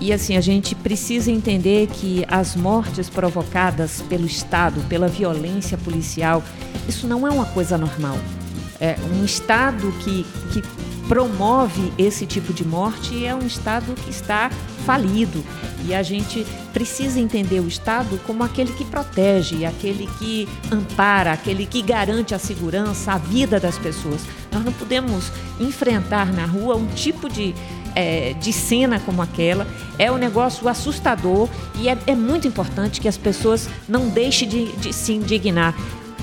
[0.00, 6.42] E assim, a gente precisa entender que as mortes provocadas pelo Estado, pela violência policial,
[6.88, 8.16] isso não é uma coisa normal.
[8.80, 10.24] É um Estado que,
[10.54, 10.62] que
[11.10, 14.48] promove esse tipo de morte é um Estado que está
[14.86, 15.44] falido.
[15.84, 21.66] E a gente precisa entender o Estado como aquele que protege, aquele que ampara, aquele
[21.66, 24.20] que garante a segurança, a vida das pessoas.
[24.52, 27.56] Nós não podemos enfrentar na rua um tipo de,
[27.96, 29.66] é, de cena como aquela.
[29.98, 34.66] É um negócio assustador e é, é muito importante que as pessoas não deixem de,
[34.76, 35.74] de se indignar.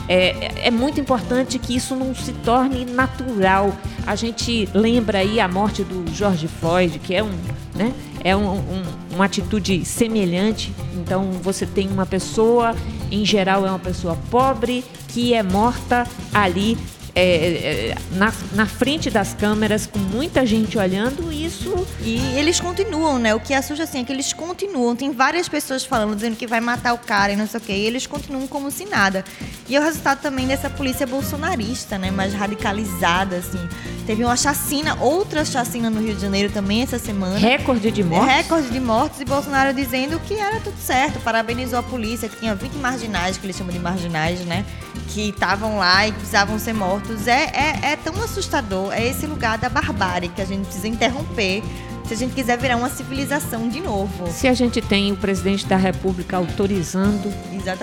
[0.07, 3.75] É, é muito importante que isso não se torne natural.
[4.05, 7.31] A gente lembra aí a morte do George Floyd, que é um,
[7.75, 7.93] né,
[8.23, 8.83] é um, um,
[9.13, 10.73] uma atitude semelhante.
[10.95, 12.75] Então você tem uma pessoa,
[13.11, 16.77] em geral é uma pessoa pobre, que é morta ali
[17.19, 21.73] é, é, na, na frente das câmeras, com muita gente olhando, isso.
[22.01, 23.33] E eles continuam, né?
[23.33, 24.95] O que assusta assim é que eles continuam.
[24.95, 27.73] Tem várias pessoas falando, dizendo que vai matar o cara e não sei o quê.
[27.73, 29.25] E eles continuam como se nada.
[29.67, 32.11] E é o resultado também dessa polícia bolsonarista, né?
[32.11, 33.67] Mais radicalizada, assim.
[34.05, 37.37] Teve uma chacina, outra chacina no Rio de Janeiro também essa semana.
[37.37, 38.35] Recorde de mortes?
[38.35, 41.19] Recorde de mortes e Bolsonaro dizendo que era tudo certo.
[41.19, 44.63] Parabenizou a polícia, que tinha 20 marginais, que eles chamam de marginais, né?
[45.09, 47.06] Que estavam lá e precisavam ser mortos.
[47.27, 48.93] É, é, é tão assustador.
[48.93, 51.63] É esse lugar da barbárie que a gente precisa interromper
[52.07, 54.27] se a gente quiser virar uma civilização de novo.
[54.31, 57.33] Se a gente tem o presidente da República autorizando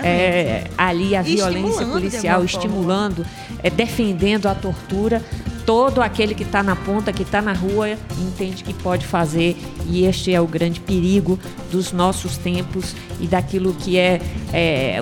[0.02, 3.26] é, ali a violência policial, estimulando,
[3.62, 5.22] é, defendendo a tortura,
[5.66, 9.56] todo aquele que está na ponta, que está na rua, entende que pode fazer.
[9.86, 11.38] E este é o grande perigo
[11.70, 14.20] dos nossos tempos e daquilo que é,
[14.52, 15.00] é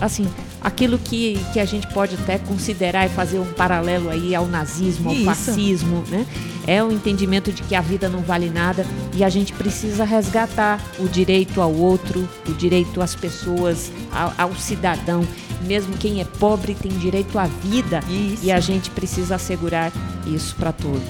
[0.00, 0.26] assim,
[0.60, 5.10] aquilo que, que a gente pode até considerar e fazer um paralelo aí ao nazismo,
[5.10, 5.24] ao Isso.
[5.24, 6.26] fascismo, né?
[6.66, 10.80] É o entendimento de que a vida não vale nada e a gente precisa resgatar
[10.98, 15.26] o direito ao outro, o direito às pessoas, ao, ao cidadão.
[15.62, 18.44] Mesmo quem é pobre tem direito à vida Isso.
[18.44, 19.92] e a gente precisa assegurar
[20.26, 21.02] isso para todos.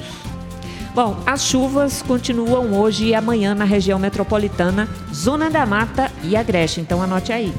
[0.95, 6.81] Bom, as chuvas continuam hoje e amanhã na região metropolitana, Zona da Mata e Agreste.
[6.81, 7.55] Então anote aí.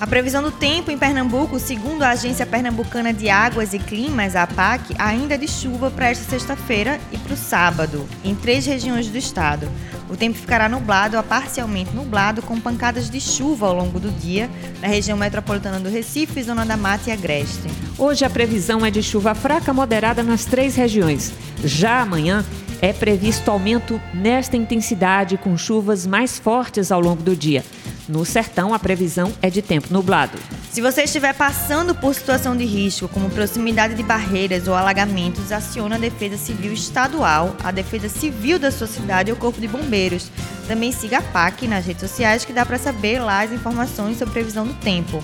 [0.00, 4.44] A previsão do tempo em Pernambuco, segundo a Agência Pernambucana de Águas e Climas, a
[4.44, 9.08] APAC, ainda é de chuva para esta sexta-feira e para o sábado, em três regiões
[9.08, 9.68] do estado.
[10.10, 14.50] O tempo ficará nublado a parcialmente nublado, com pancadas de chuva ao longo do dia,
[14.82, 17.68] na região metropolitana do Recife, Zona da Mata e Agreste.
[17.96, 21.32] Hoje a previsão é de chuva fraca moderada nas três regiões.
[21.62, 22.44] Já amanhã
[22.82, 27.64] é previsto aumento nesta intensidade, com chuvas mais fortes ao longo do dia.
[28.08, 30.38] No sertão, a previsão é de tempo nublado.
[30.72, 35.94] Se você estiver passando por situação de risco, como proximidade de barreiras ou alagamentos, acione
[35.94, 40.30] a Defesa Civil Estadual, a Defesa Civil da sua cidade ou Corpo de Bombeiros.
[40.66, 44.32] Também siga a PAC nas redes sociais, que dá para saber lá as informações sobre
[44.32, 45.22] previsão do tempo.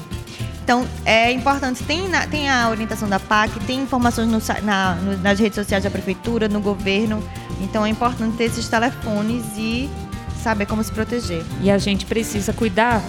[0.62, 5.16] Então, é importante, tem, na- tem a orientação da PAC, tem informações no na- no-
[5.18, 7.22] nas redes sociais da Prefeitura, no governo.
[7.60, 9.88] Então, é importante ter esses telefones e
[10.42, 11.42] saber como se proteger.
[11.62, 13.02] E a gente precisa cuidar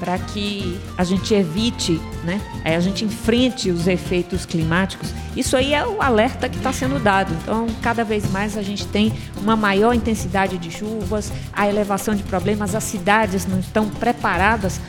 [0.00, 2.40] para que a gente evite, né?
[2.64, 5.10] Aí a gente enfrente os efeitos climáticos.
[5.36, 7.32] Isso aí é o alerta que está sendo dado.
[7.42, 12.22] Então, cada vez mais a gente tem uma maior intensidade de chuvas, a elevação de
[12.22, 14.80] problemas, as cidades não estão preparadas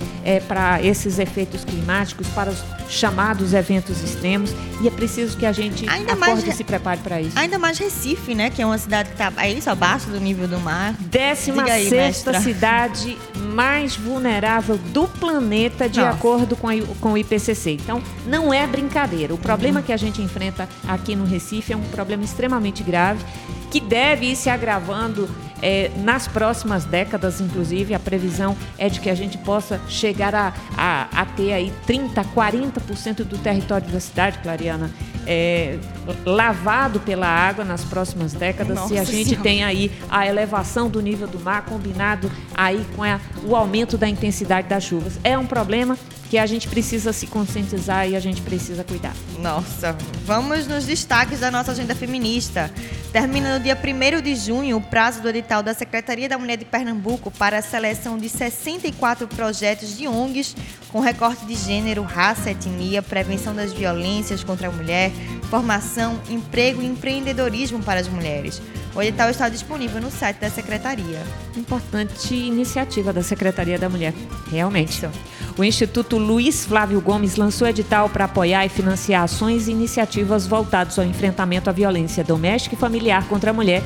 [0.47, 4.51] para esses efeitos climáticos, para os chamados eventos extremos,
[4.81, 7.37] e é preciso que a gente Ainda mais acorde e re- se prepare para isso.
[7.39, 8.49] Ainda mais Recife, né?
[8.49, 10.93] Que é uma cidade que está aí, só abaixo do nível do mar.
[10.99, 12.41] Décima Diga aí, sexta mestra.
[12.53, 13.17] cidade
[13.53, 16.11] mais vulnerável do planeta, de Nossa.
[16.11, 17.71] acordo com, a, com o IPCC.
[17.71, 19.33] Então, não é brincadeira.
[19.33, 23.23] O problema que a gente enfrenta aqui no Recife é um problema extremamente grave,
[23.69, 25.29] que deve ir se agravando
[25.61, 27.93] eh, nas próximas décadas, inclusive.
[27.93, 32.25] A previsão é de que a gente possa chegar a, a, a ter aí 30%,
[32.35, 34.89] 40% do território da cidade, Clariana,
[35.27, 35.77] eh,
[36.25, 38.77] lavado pela água nas próximas décadas.
[38.87, 39.43] se a Nossa gente Senhora.
[39.43, 44.07] tem aí a elevação do nível do mar combinado aí com a- o aumento da
[44.07, 45.19] intensidade das chuvas.
[45.23, 45.97] É um problema
[46.29, 49.13] que a gente precisa se conscientizar e a gente precisa cuidar.
[49.39, 52.71] Nossa, vamos nos destaques da nossa agenda feminista.
[53.11, 56.63] Termina no dia 1 de junho o prazo do edital da Secretaria da Mulher de
[56.63, 60.55] Pernambuco para a seleção de 64 projetos de ONGs
[60.89, 65.11] com recorte de gênero, raça, etnia, prevenção das violências contra a mulher,
[65.49, 68.61] formação, emprego e empreendedorismo para as mulheres.
[68.95, 71.21] O edital está disponível no site da Secretaria.
[71.55, 74.13] Importante iniciativa da Secretaria da Mulher,
[74.49, 75.09] realmente.
[75.57, 80.97] O Instituto Luiz Flávio Gomes lançou edital para apoiar e financiar ações e iniciativas voltadas
[80.97, 83.81] ao enfrentamento à violência doméstica e familiar contra a mulher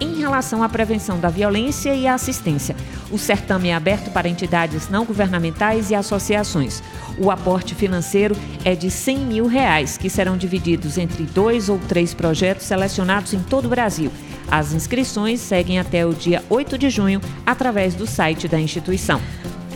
[0.00, 2.74] em relação à prevenção da violência e à assistência.
[3.10, 6.82] O certame é aberto para entidades não governamentais e associações.
[7.18, 8.34] O aporte financeiro
[8.64, 13.40] é de 100 mil reais, que serão divididos entre dois ou três projetos selecionados em
[13.40, 14.10] todo o Brasil.
[14.50, 19.20] As inscrições seguem até o dia 8 de junho através do site da instituição.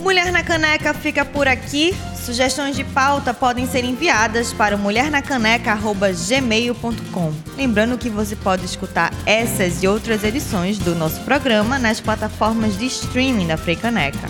[0.05, 1.97] Mulher na Caneca fica por aqui.
[2.15, 7.33] Sugestões de pauta podem ser enviadas para mulhernacaneca.gmail.com.
[7.57, 12.85] Lembrando que você pode escutar essas e outras edições do nosso programa nas plataformas de
[12.85, 14.29] streaming da Freicaneca.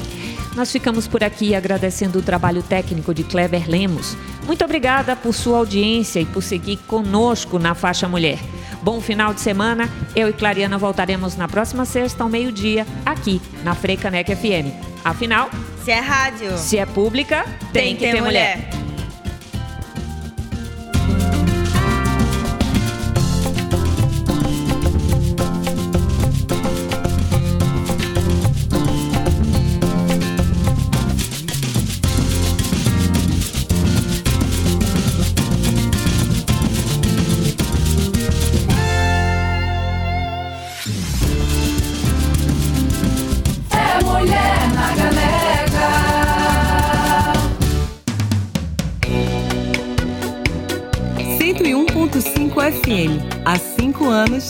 [0.55, 4.17] Nós ficamos por aqui agradecendo o trabalho técnico de Kleber Lemos.
[4.47, 8.39] Muito obrigada por sua audiência e por seguir conosco na Faixa Mulher.
[8.81, 9.89] Bom final de semana.
[10.15, 14.71] Eu e Clariana voltaremos na próxima sexta ao meio-dia, aqui na Freicaneca FM.
[15.05, 15.51] Afinal,
[15.85, 18.69] Se é rádio, se é pública, tem, que ter mulher.
[18.81, 18.84] É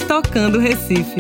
[0.01, 1.17] tocando Recife.